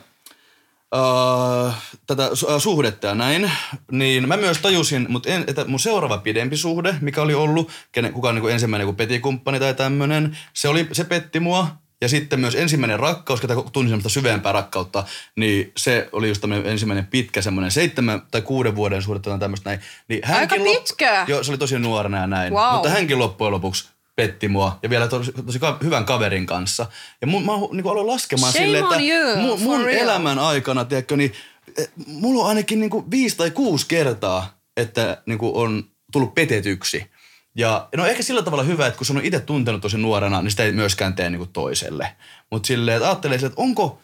[0.94, 1.72] Uh,
[2.06, 3.52] tätä äh, suhdetta ja näin,
[3.90, 8.12] niin mä myös tajusin, mutta en, että mun seuraava pidempi suhde, mikä oli ollut, kenen,
[8.12, 11.81] kuka on niin ensimmäinen kuin petikumppani tai tämmönen, se, oli, se petti mua.
[12.02, 15.04] Ja sitten myös ensimmäinen rakkaus, ketä tunsin semmoista syvempää rakkautta,
[15.36, 19.70] niin se oli just tämmöinen ensimmäinen pitkä semmoinen seitsemän tai kuuden vuoden suhde tai tämmöistä
[19.70, 19.80] näin.
[20.08, 21.24] Niin Aika lop- pitkä.
[21.28, 22.52] Joo, se oli tosi nuorena ja näin.
[22.52, 22.72] Wow.
[22.72, 26.86] Mutta hänkin loppujen lopuksi petti mua ja vielä tosi, tosi ka- hyvän kaverin kanssa.
[27.20, 30.02] Ja mun, mä niin aloin laskemaan Shame silleen, että you, mun, mun real.
[30.02, 31.32] elämän aikana, tiedätkö, niin
[31.78, 36.34] eh, mulla on ainakin niin kuin viisi tai kuusi kertaa, että niin kuin on tullut
[36.34, 37.11] petetyksi.
[37.54, 40.50] Ja no ehkä sillä tavalla hyvä, että kun se on itse tuntenut tosi nuorena, niin
[40.50, 42.16] sitä ei myöskään tee niin toiselle.
[42.50, 44.00] Mutta silleen, että ajattelee että onko,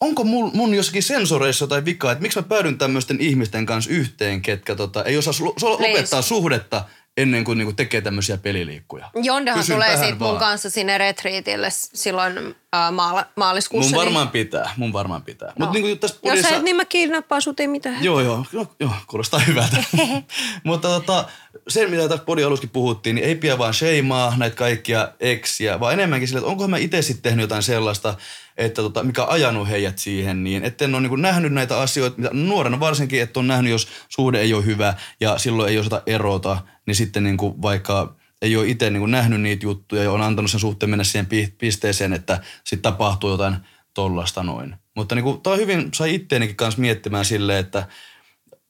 [0.00, 4.42] onko mun, mun jossakin sensoreissa jotain vikaa, että miksi mä päädyn tämmöisten ihmisten kanssa yhteen,
[4.42, 6.84] ketkä tota, ei osaa su- lopettaa suhdetta
[7.18, 9.10] ennen kuin niinku tekee tämmöisiä peliliikkuja.
[9.22, 13.90] Jondehan Kysyn tulee sitten mun kanssa sinne retriitille silloin äh, maala- maaliskuussa.
[13.90, 15.48] Mun niin- varmaan pitää, mun varmaan pitää.
[15.48, 15.54] No.
[15.58, 16.48] Mutta niinku tässä Jos podissa...
[16.48, 18.04] sä et, niin mä kidnappaan sut, ei mitään.
[18.04, 19.76] Joo, joo, joo, joo kuulostaa hyvältä.
[20.64, 21.24] Mutta tota,
[21.68, 25.92] se, mitä tässä podin aluskin puhuttiin, niin ei pidä vaan sheimaa näitä kaikkia eksiä, vaan
[25.92, 28.14] enemmänkin sillä, että onkohan mä itse sitten tehnyt jotain sellaista,
[28.58, 32.16] että tota, mikä on ajanut heidät siihen niin, että en ole niin nähnyt näitä asioita,
[32.16, 36.02] mitä nuorena varsinkin, että on nähnyt, jos suhde ei ole hyvä ja silloin ei osata
[36.06, 40.12] erota, niin sitten niin kuin vaikka ei ole itse niin kuin nähnyt niitä juttuja ja
[40.12, 43.56] on antanut sen suhteen mennä siihen pi- pisteeseen, että sitten tapahtuu jotain
[43.94, 44.74] tollasta noin.
[44.96, 47.86] Mutta niin kuin, toi hyvin sai itteenikin kanssa miettimään silleen, että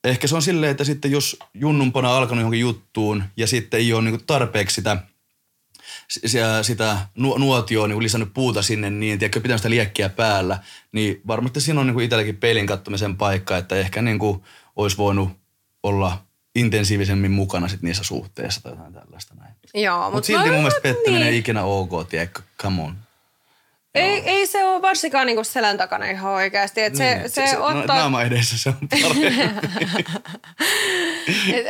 [0.03, 4.01] ehkä se on silleen, että sitten jos junnumpana alkanut johonkin juttuun ja sitten ei ole
[4.01, 4.97] niin tarpeeksi sitä,
[6.07, 10.59] sitä, sitä nu- nuotioa niin lisännyt puuta sinne, niin tiedätkö, pitää sitä liekkiä päällä,
[10.91, 14.43] niin varmasti siinä on niin itselläkin peilin kattomisen paikka, että ehkä niin kuin
[14.75, 15.29] olisi voinut
[15.83, 16.23] olla
[16.55, 19.53] intensiivisemmin mukana sit niissä suhteissa tai jotain tällaista näin.
[19.73, 21.33] Joo, Mutta mut silti mä- mun mielestä pettäminen niin.
[21.33, 22.97] ei ikinä ok, tiedätkö, come on.
[23.95, 26.81] Ei, ei se ole varsinkaan niinku selän takana ihan oikeasti.
[26.81, 29.59] Et se, Niin, se, se, no, ottaa, Naama edessä se on parempi.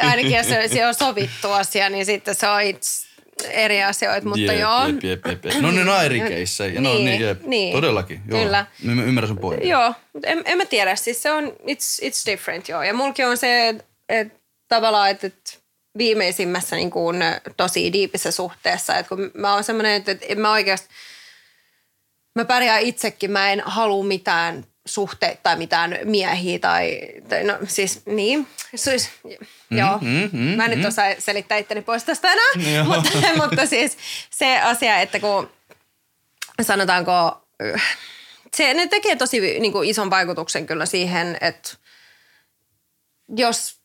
[0.10, 3.09] ainakin jos se, se on sovittu asia, niin sitten se on it's,
[3.50, 4.88] eri asioita, mutta Jep, joo.
[4.88, 5.62] Jep, jep, jep, jep.
[5.62, 6.82] No ne on eri keissejä.
[6.82, 7.42] No, Niin, niin, jep.
[7.42, 7.74] niin.
[7.74, 8.22] Todellakin.
[8.28, 8.44] Joo.
[8.44, 8.66] Kyllä.
[8.84, 9.70] Mä mä ymmärrän sun pointin.
[9.70, 10.96] Joo, mutta en, en mä tiedä.
[10.96, 12.84] Siis se on, it's, it's different joo.
[12.84, 14.34] Ja mulki on se, että et,
[14.68, 15.60] tavallaan, että et
[15.98, 17.18] viimeisimmässä niin kuin,
[17.58, 20.88] tosi diipissä suhteessa, että kun mä oon semmoinen, että, että en mä oikeasti,
[22.36, 27.00] mä pärjään itsekin, mä en halua mitään suhteita tai mitään miehiä tai,
[27.30, 28.48] tai no siis niin.
[28.76, 29.10] Siis,
[29.72, 32.86] joo, mm, mm, mä en nyt osaa selittää itteni pois tästä enää, Joo.
[32.86, 33.98] mutta, mutta siis
[34.30, 35.50] se asia, että kun
[36.62, 37.48] sanotaanko,
[38.56, 41.70] se, ne tekee tosi niin kuin ison vaikutuksen kyllä siihen, että
[43.38, 43.80] jos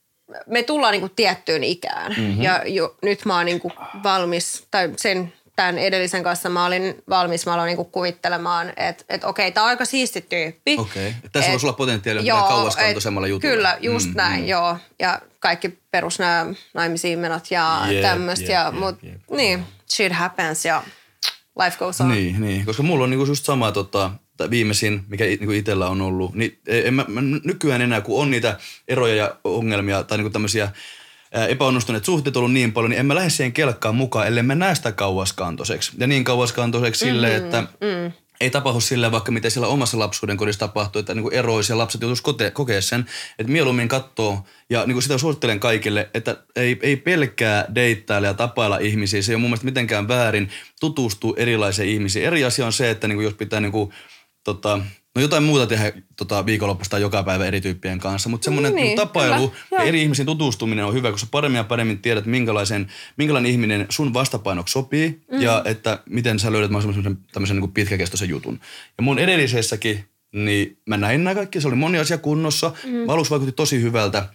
[0.46, 2.42] me tullaan niin kuin tiettyyn ikään mm-hmm.
[2.42, 7.02] ja jo, nyt mä oon niin kuin valmis, tai sen tämän edellisen kanssa mä olin
[7.08, 10.76] valmis, mä aloin niin kuin kuvittelemaan, että, että okei, tämä on aika siisti tyyppi.
[10.78, 11.14] Okei.
[11.32, 13.54] Tässä Et- voisi olla potentiaalia Joo, kauaskantoisemmalla et jutulla.
[13.54, 14.48] Kyllä, just Mm, näin, mm.
[14.48, 14.76] joo.
[14.98, 18.42] Ja kaikki perus nämä naimisiin menot ja Jep, tämmöistä.
[18.44, 19.20] jep, Ja, jep, mut jep.
[19.30, 20.82] niin, shit happens ja
[21.64, 22.08] life goes on.
[22.08, 26.00] Niin, niin, koska mulla on niinku just sama tota, tai viimeisin, mikä niinku itsellä on
[26.00, 30.30] ollut, niin en mä, mä nykyään enää, kun on niitä eroja ja ongelmia tai niinku
[30.30, 30.70] tämmöisiä
[31.34, 34.74] epäonnistuneet suhteet ollut niin paljon, niin en mä lähde siihen kelkkaan mukaan, ellei mä näe
[34.74, 35.92] sitä kauaskantoiseksi.
[35.98, 38.12] Ja niin kauaskantoiseksi Mm-hmm, silleen, että mm.
[38.40, 42.00] ei tapahdu silleen vaikka mitä siellä omassa lapsuuden kodissa tapahtuu, että niinku eroisi ja lapset
[42.00, 43.06] joutuisi kote- kokea sen,
[43.38, 48.78] että mieluummin katsoo ja niinku sitä suosittelen kaikille, että ei, ei pelkkää deittailla ja tapailla
[48.78, 52.24] ihmisiä, se ei ole mun mielestä mitenkään väärin tutustua erilaisiin ihmisiin.
[52.24, 53.92] Eri asia on se, että niinku jos pitää niinku,
[54.44, 54.80] tota,
[55.14, 58.96] no jotain muuta tehdä tota, viikonloppuista joka päivä eri tyyppien kanssa, mutta semmoinen Niin, niin,
[58.96, 59.88] tapailu kyllä, ja joo.
[59.88, 64.72] eri ihmisiin tutustuminen on hyvä, koska paremmin ja paremmin tiedät, minkälaisen, minkälainen ihminen sun vastapainoksi
[64.72, 65.40] sopii mm.
[65.40, 68.60] ja että miten sä löydät mahdollisimman tämmöisen niin pitkäkestoisen jutun.
[68.98, 73.08] Ja mun edellisessäkin, niin mä näin nämä kaikki, se oli moni asia kunnossa, mm.
[73.08, 74.28] aluksi vaikutti tosi hyvältä,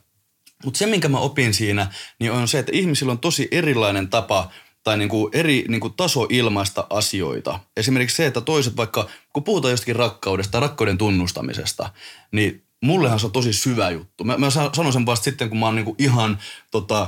[0.66, 1.88] mutta se, minkä mä opin siinä,
[2.20, 4.52] niin on se, että ihmisillä on tosi erilainen tapa
[4.90, 7.60] tai niinku eri niinku taso ilmaista asioita.
[7.78, 11.90] Esimerkiksi se, että toiset vaikka, kun puhutaan jostakin rakkaudesta tai rakkauden tunnustamisesta,
[12.32, 14.24] niin mullehan se on tosi syvä juttu.
[14.24, 16.40] Mä, mä sa- sanon sen vasta sitten, kun mä oon niinku ihan
[16.72, 17.08] tota,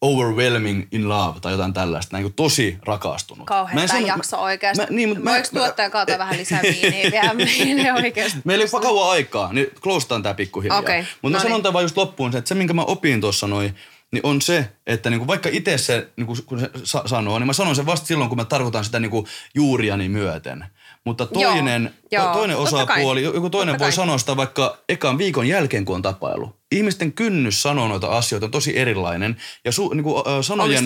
[0.00, 3.38] overwhelming in love tai jotain tällaista, niin kuin tosi rakastunut.
[3.38, 4.82] Mä Kauhean en tämä sano- jakso oikeasti.
[4.82, 7.34] Mä, niin, mutta Voiko tuottaja kaataa vähän lisää viiniä vielä?
[7.74, 8.38] Meille oikeasti.
[8.44, 10.78] Meillä ei ole kauan aikaa, niin closetaan tämä pikkuhiljaa.
[10.78, 11.62] Okei, Mutta no mä sanon niin.
[11.62, 13.74] tämän vaan just loppuun, se, että se minkä mä opin tuossa noin,
[14.12, 17.52] niin on se, että niinku vaikka itse se, niinku, kun se sa- sanoo, niin mä
[17.52, 20.64] sanon sen vasta silloin, kun mä tarkoitan sitä niinku juuriani myöten.
[21.08, 23.92] Mutta toinen, Joo, to, toinen osapuoli, joku toinen voi kai.
[23.92, 26.52] sanoa sitä vaikka ekan viikon jälkeen, kun on tapailu.
[26.72, 29.36] Ihmisten kynnys sanoa noita asioita on tosi erilainen.
[29.64, 30.84] Ja su, niinku, äh, sanojen,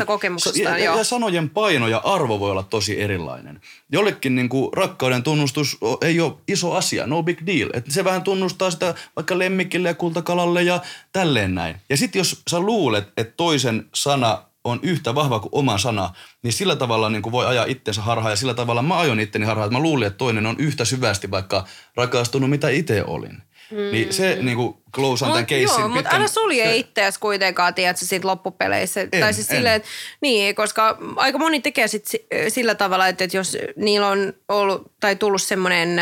[0.63, 0.99] ja, joo.
[0.99, 3.61] ja sanojen paino ja arvo voi olla tosi erilainen.
[3.93, 7.71] Jollekin niin kuin, rakkauden tunnustus ei ole iso asia, no big deal.
[7.73, 10.81] Et se vähän tunnustaa sitä vaikka lemmikille ja kultakalalle ja
[11.13, 11.77] tälleen näin.
[11.91, 16.53] Ja sitten jos sä luulet, että toisen sana on yhtä vahva kuin oma sana, niin
[16.53, 19.67] sillä tavalla niin kuin voi ajaa itsensä harhaan ja sillä tavalla mä ajon itteni harhaan,
[19.67, 23.43] että mä luulin, että toinen on yhtä syvästi vaikka rakastunut, mitä itse olin.
[23.71, 23.77] Mm.
[23.93, 25.81] Niin se niin kuin close on tämän keissin.
[25.81, 29.01] joo, mutta älä sulje itseäsi kuitenkaan, tiedätkö, siitä loppupeleissä.
[29.01, 29.57] En, tai siis en.
[29.57, 29.89] silleen, että,
[30.21, 34.93] niin, koska aika moni tekee sit si- sillä tavalla, että, että jos niillä on ollut
[35.01, 35.97] tai tullut semmoinen,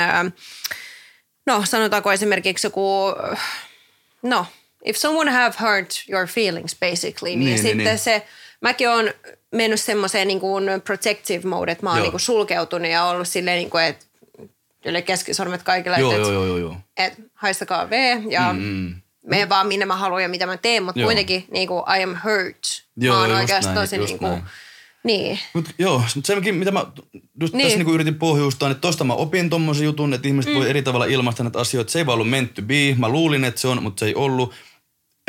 [1.46, 3.14] no sanotaanko esimerkiksi joku,
[4.22, 4.46] no,
[4.84, 7.98] if someone have hurt your feelings basically, niin, Niin, niin niin, sitten niin.
[7.98, 8.26] se,
[8.60, 9.10] mäkin on
[9.52, 12.04] mennyt semmoiseen niin kuin protective mode, että mä oon Joo.
[12.04, 14.06] niin kuin sulkeutunut ja ollut silleen, niin kuin, että
[14.84, 16.76] yle keskisormet kaikilla, Joo, että, joo, joo, joo, joo.
[16.96, 17.92] että haistakaa V
[18.28, 18.94] ja mm.
[19.26, 21.06] mene vaan minne mä haluan ja mitä mä teen, mutta Joo.
[21.06, 22.60] kuitenkin niin kuin, I am hurt.
[22.96, 24.42] Joo, mä oon oikeasti näin, tosi niin kuin, näin.
[25.04, 25.38] niin.
[25.54, 26.86] Mut joo, mutta sekin, mitä mä
[27.40, 27.66] just Niin.
[27.66, 30.58] tässä niinku yritin pohjustaa, että tosta mä opin tommosen jutun, että ihmiset mm.
[30.58, 31.92] voi eri tavalla ilmaista näitä asioita.
[31.92, 32.94] Se ei vaan ollut meant to be.
[32.98, 34.54] Mä luulin, että se on, mutta se ei ollut.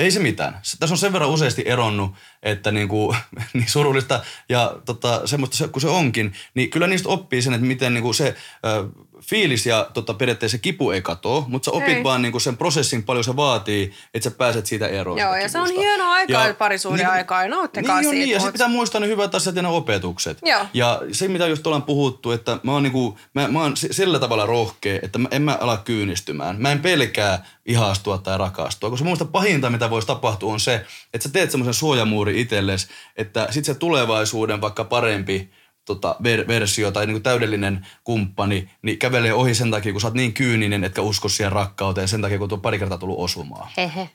[0.01, 0.59] Ei se mitään.
[0.61, 2.11] Se- Tässä on sen verran useasti eronnut,
[2.43, 3.15] että niinku,
[3.53, 7.67] niin surullista ja tota, semmoista se, kun se onkin, niin kyllä niistä oppii sen, että
[7.67, 8.35] miten niinku se
[8.65, 8.87] ö,
[9.29, 12.03] fiilis ja tota, periaatteessa se kipu ei katoa, mutta sä opit Ei.
[12.03, 15.17] vaan niinku sen prosessin paljon se vaatii, että sä pääset siitä eroon.
[15.19, 18.29] Joo, ja se on hieno aika, Ja parisuuden niinku- aikaa, ja nauttikaa niin, siitä, Niin,
[18.29, 20.37] ja mut- sitten pitää muistaa ne hyvät asiat ja ne opetukset.
[20.45, 20.65] Joo.
[20.73, 24.45] Ja se, mitä just ollaan puhuttu, että mä oon, niinku, mä, mä oon sillä tavalla
[24.45, 26.55] rohkea, että mä, en mä ala kyynistymään.
[26.61, 31.27] Mä en pelkää ihastua tai rakastua, koska mun pahinta, mitä voisi tapahtua, on se, että
[31.27, 35.51] sä teet semmoisen suojamuuri itsellesi, että sit se tulevaisuuden vaikka parempi
[35.85, 40.13] tota, ver- versio tai niinku täydellinen kumppani, niin kävelee ohi sen takia, kun sä oot
[40.13, 43.69] niin kyyninen, etkä usko siihen rakkauteen, sen takia, kun tuo pari kertaa tullut osumaan.
[43.77, 44.09] Hehe.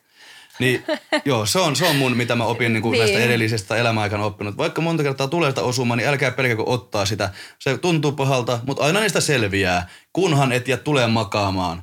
[0.59, 0.85] Niin,
[1.25, 3.01] joo, se on, se on mun, mitä mä opin niin kuin Niin.
[3.01, 4.57] näistä edellisestä elämäaikana oppinut.
[4.57, 7.31] Vaikka monta kertaa tulee sitä osumaan, niin älkää pelkäkö ottaa sitä.
[7.59, 11.83] Se tuntuu pahalta, mutta aina niistä selviää, kunhan et jää tulee makaamaan,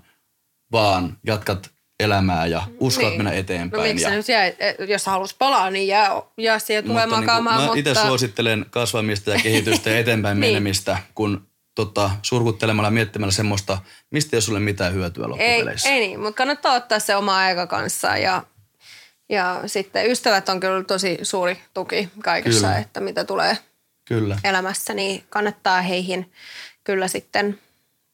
[0.71, 3.19] vaan jatkat elämää ja uskallat Niin.
[3.19, 3.83] mennä No eteenpäin.
[3.83, 7.55] miksi ja, nyt jää, eh, jos halus palaa, niin jää, jää siihen tulee mutta makaamaan,
[7.55, 7.79] mä mutta...
[7.79, 10.51] itse suosittelen kasvamista ja kehitystä ja eteenpäin Niin.
[10.53, 13.77] menemistä, kun tota, surkuttelemalla ja miettimällä semmoista,
[14.11, 15.89] mistä ei ole sulle mitään hyötyä ei, loppupeleissä.
[15.89, 18.43] ei niin, mutta kannattaa ottaa se oma aika kanssa ja,
[19.29, 22.79] ja sitten ystävät on kyllä tosi suuri tuki kaikessa, Kyllä.
[22.79, 23.57] että mitä tulee
[24.05, 24.37] Kyllä.
[24.43, 26.31] elämässä, niin kannattaa heihin
[26.83, 27.59] kyllä sitten,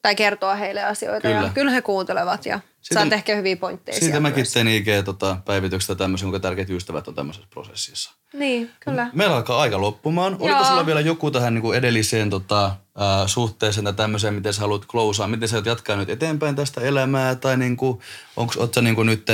[0.02, 1.42] tai kertoa heille asioita Kyllä.
[1.42, 4.54] ja kyllä he kuuntelevat ja Siitä- saat ehkä hyviä pointteja Siitä mäkin myös.
[4.54, 8.12] tein IG-päivityksestä tämmöisen, kuinka tärkeät ystävät on tämmöisessä prosessissa.
[8.34, 9.10] Niin, kyllä.
[9.14, 10.34] Meillä alkaa aika loppumaan.
[10.34, 10.66] Oliko Joo.
[10.66, 14.86] sulla vielä joku tähän niin kuin edelliseen tota, ää, suhteeseen tai tämmöiseen, miten sä haluat
[14.86, 15.28] closea?
[15.28, 17.36] Miten sä oot jatkaa nyt eteenpäin tästä elämää?
[17.36, 18.00] Tai niin kuin,
[18.38, 19.26] onko, sä niin kuin nyt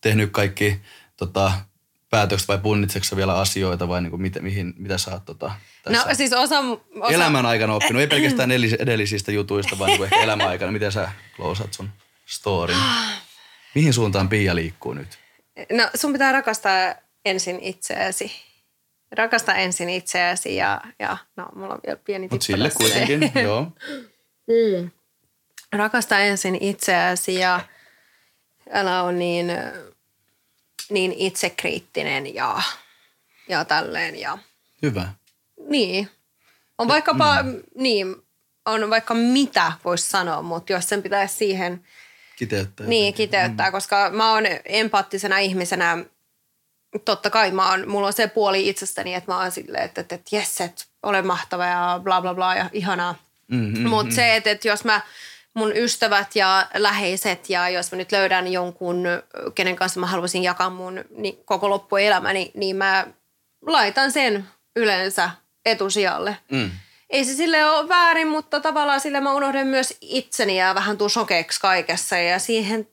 [0.00, 0.80] tehnyt kaikki
[1.16, 1.52] tota,
[2.10, 5.52] päätökset vai punnitseeko sä vielä asioita vai niin kuin mitä, mihin, mitä sä oot tota,
[5.82, 6.58] tässä No siis osa...
[7.00, 8.00] osa elämän aikana oppinut?
[8.00, 10.72] Ei pelkästään edellis- edellisistä jutuista, vaan niin kuin ehkä elämän aikana.
[10.72, 11.88] Miten sä closeat sun
[12.34, 12.78] storyn?
[13.74, 15.18] Mihin suuntaan Pia liikkuu nyt?
[15.72, 18.32] No sun pitää rakastaa ensin itseäsi.
[19.12, 23.72] Rakasta ensin itseäsi ja, ja no mulla on vielä pieni Mutta tippa sille kuitenkin, joo.
[25.72, 27.60] Rakasta ensin itseäsi ja
[28.70, 29.46] älä ole niin,
[30.90, 32.62] niin itsekriittinen ja,
[33.48, 34.20] ja tälleen.
[34.20, 34.38] Ja,
[34.82, 35.08] Hyvä.
[35.68, 36.10] niin.
[36.78, 37.62] On vaikkapa, mm.
[37.74, 38.16] niin,
[38.66, 41.84] on vaikka mitä voisi sanoa, mutta jos sen pitäisi siihen
[42.36, 42.86] Kiteyttää.
[42.86, 46.04] Niin, kiteyttää, koska mä oon empaattisena ihmisenä,
[47.04, 50.14] totta kai mä oon, mulla on se puoli itsestäni, että mä oon silleen, että, että,
[50.14, 53.14] että jes, että olen mahtava ja bla bla bla ja ihanaa.
[53.48, 53.88] Mm-hmm.
[53.88, 55.00] Mutta se, että, että jos mä
[55.54, 59.04] mun ystävät ja läheiset ja jos mä nyt löydän jonkun,
[59.54, 63.06] kenen kanssa mä haluaisin jakaa mun niin koko loppuelämäni, niin mä
[63.66, 65.30] laitan sen yleensä
[65.64, 66.36] etusijalle.
[66.50, 66.70] Mm.
[67.14, 71.10] Ei se sille ole väärin, mutta tavallaan sille mä unohdan myös itseni ja vähän tuun
[71.10, 72.88] sokeeksi kaikessa ja siihen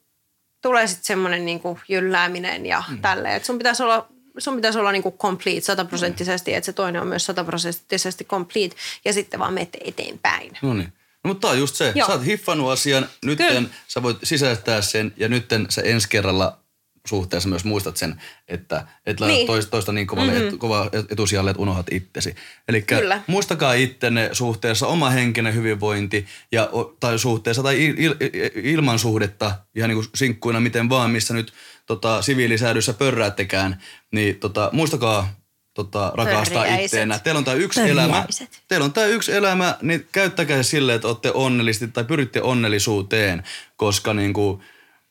[0.62, 3.02] tulee sitten semmoinen niinku jyllääminen ja mm.
[3.02, 3.36] tälleen.
[3.36, 4.08] Et sun pitäisi olla,
[4.38, 9.40] sun pitäisi olla niinku complete sataprosenttisesti, että se toinen on myös sataprosenttisesti complete ja sitten
[9.40, 10.58] vaan menette eteenpäin.
[10.62, 10.94] No niin.
[11.24, 11.92] No, mutta tää on just se.
[11.96, 12.08] Joo.
[12.08, 13.36] Sä oot hiffannut asian, Kyllä.
[13.36, 16.61] nytten sä voit sisäistää sen ja nytten sä ensi kerralla
[17.08, 19.48] suhteessa myös muistat sen, että et laita Niin.
[19.48, 20.48] toista, toista niin kovalle, mm-hmm.
[20.48, 22.36] et, kova etusijalle, että unohdat itsesi.
[22.68, 23.22] Eli Kyllä.
[23.28, 29.52] muistakaa ittenne suhteessa oma henkinen hyvinvointi ja, tai suhteessa tai il, il, il, ilman suhdetta,
[29.76, 31.54] ihan niin kuin sinkkuina miten vaan, missä nyt
[31.86, 33.82] tota, siviilisäädössä pörräättekään,
[34.12, 35.34] niin tota, muistakaa
[35.74, 37.20] tota, rakastaa itteennä.
[37.20, 38.26] Teillä on tämä yksi elämä.
[38.68, 43.44] Teillä on tämä yksi elämä, niin käyttäkää se silleen, että olette onnellisesti tai pyritte onnellisuuteen,
[43.76, 44.62] koska niin kuin,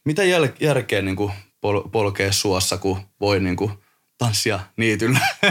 [0.05, 3.72] mitä jäl- järkeä niin kuin pol- polkea suossa, kun voi niin kuin
[4.18, 5.18] tanssia niityllä.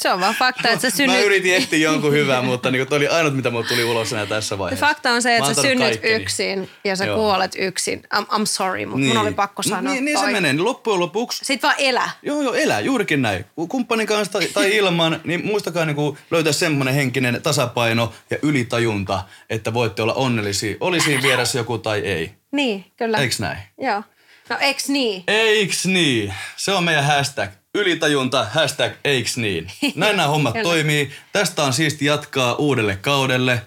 [0.00, 1.24] Se on vaan fakta, että sä Mä synnyt...
[1.26, 4.58] yritin etsiä jonkun hyvää, mutta niin toi oli ainut, mitä mulle tuli ulos enää tässä
[4.58, 4.86] vaiheessa.
[4.86, 6.14] Fakta on se, Mä että sä synnyt kaikkeni.
[6.22, 7.16] yksin ja sä Joo.
[7.16, 8.02] kuolet yksin.
[8.14, 10.32] I'm, I'm sorry, mutta mun oli pakko sanoa Niin, niin se toi.
[10.32, 10.52] menee.
[10.52, 12.10] Niin loppujen lopuksi Sitten vaan elä.
[12.22, 13.44] Joo, joo, elää juurikin näin.
[13.68, 19.22] Kumppanin kanssa tai, tai ilman, niin muistakaa niin kuin löytää semmoinen henkinen tasapaino ja ylitajunta,
[19.50, 20.76] että voitte olla onnellisia.
[20.80, 22.30] Oli siinä vieressä joku tai ei.
[22.52, 23.18] Niin, kyllä.
[23.18, 23.58] Eiks näin?
[23.80, 24.02] Joo.
[24.48, 25.24] No eiks niin?
[25.26, 26.34] Eiks niin?
[26.56, 27.50] Se on meidän hashtag.
[27.74, 29.70] Ylitajunta, hashtag eiks niin.
[29.94, 31.12] Näin nämä hommat toimii.
[31.32, 33.62] Tästä on siisti jatkaa uudelle kaudelle.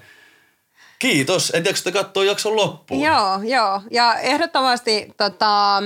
[1.00, 3.02] Kiitos, et jaksatte katsoa jakson loppuun.
[3.04, 3.82] Joo, joo.
[3.92, 5.84] Ja ehdottomasti tota,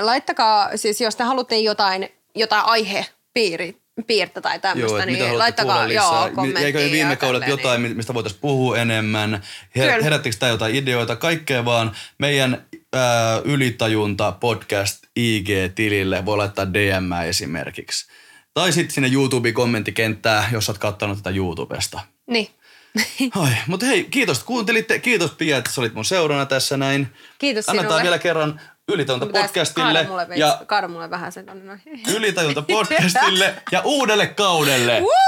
[0.00, 3.76] laittakaa, siis jos te haluatte jotain, jotain aihepiiri,
[4.06, 6.62] piirtä tai tämmöistä, Joo, niin laittakaa joo, kommenttia.
[6.62, 7.96] Jäikö ja viime kaudet tälleen, jotain, niin.
[7.96, 9.42] mistä voitaisiin puhua enemmän?
[9.78, 11.16] Her- herättikö tämä jotain ideoita?
[11.16, 18.06] Kaikkea vaan meidän ää, ylitajunta podcast IG-tilille voi laittaa DM esimerkiksi.
[18.54, 22.00] Tai sitten sinne YouTube-kommenttikenttää, jos olet katsonut tätä YouTubesta.
[22.26, 22.48] Niin.
[23.42, 24.98] Ai, mutta hei, kiitos että kuuntelitte.
[24.98, 27.06] Kiitos Pia, että sä olit mun seurana tässä näin.
[27.38, 28.02] Kiitos Annetaan sinulle.
[28.02, 30.46] vielä kerran Ylitajunta podcastille Kaada mulle, ja...
[30.46, 31.80] ja kaada mulle vähän sen tonne noin.
[32.16, 35.00] Ylitajunta podcastille ja uudelle kaudelle.
[35.00, 35.24] Woo!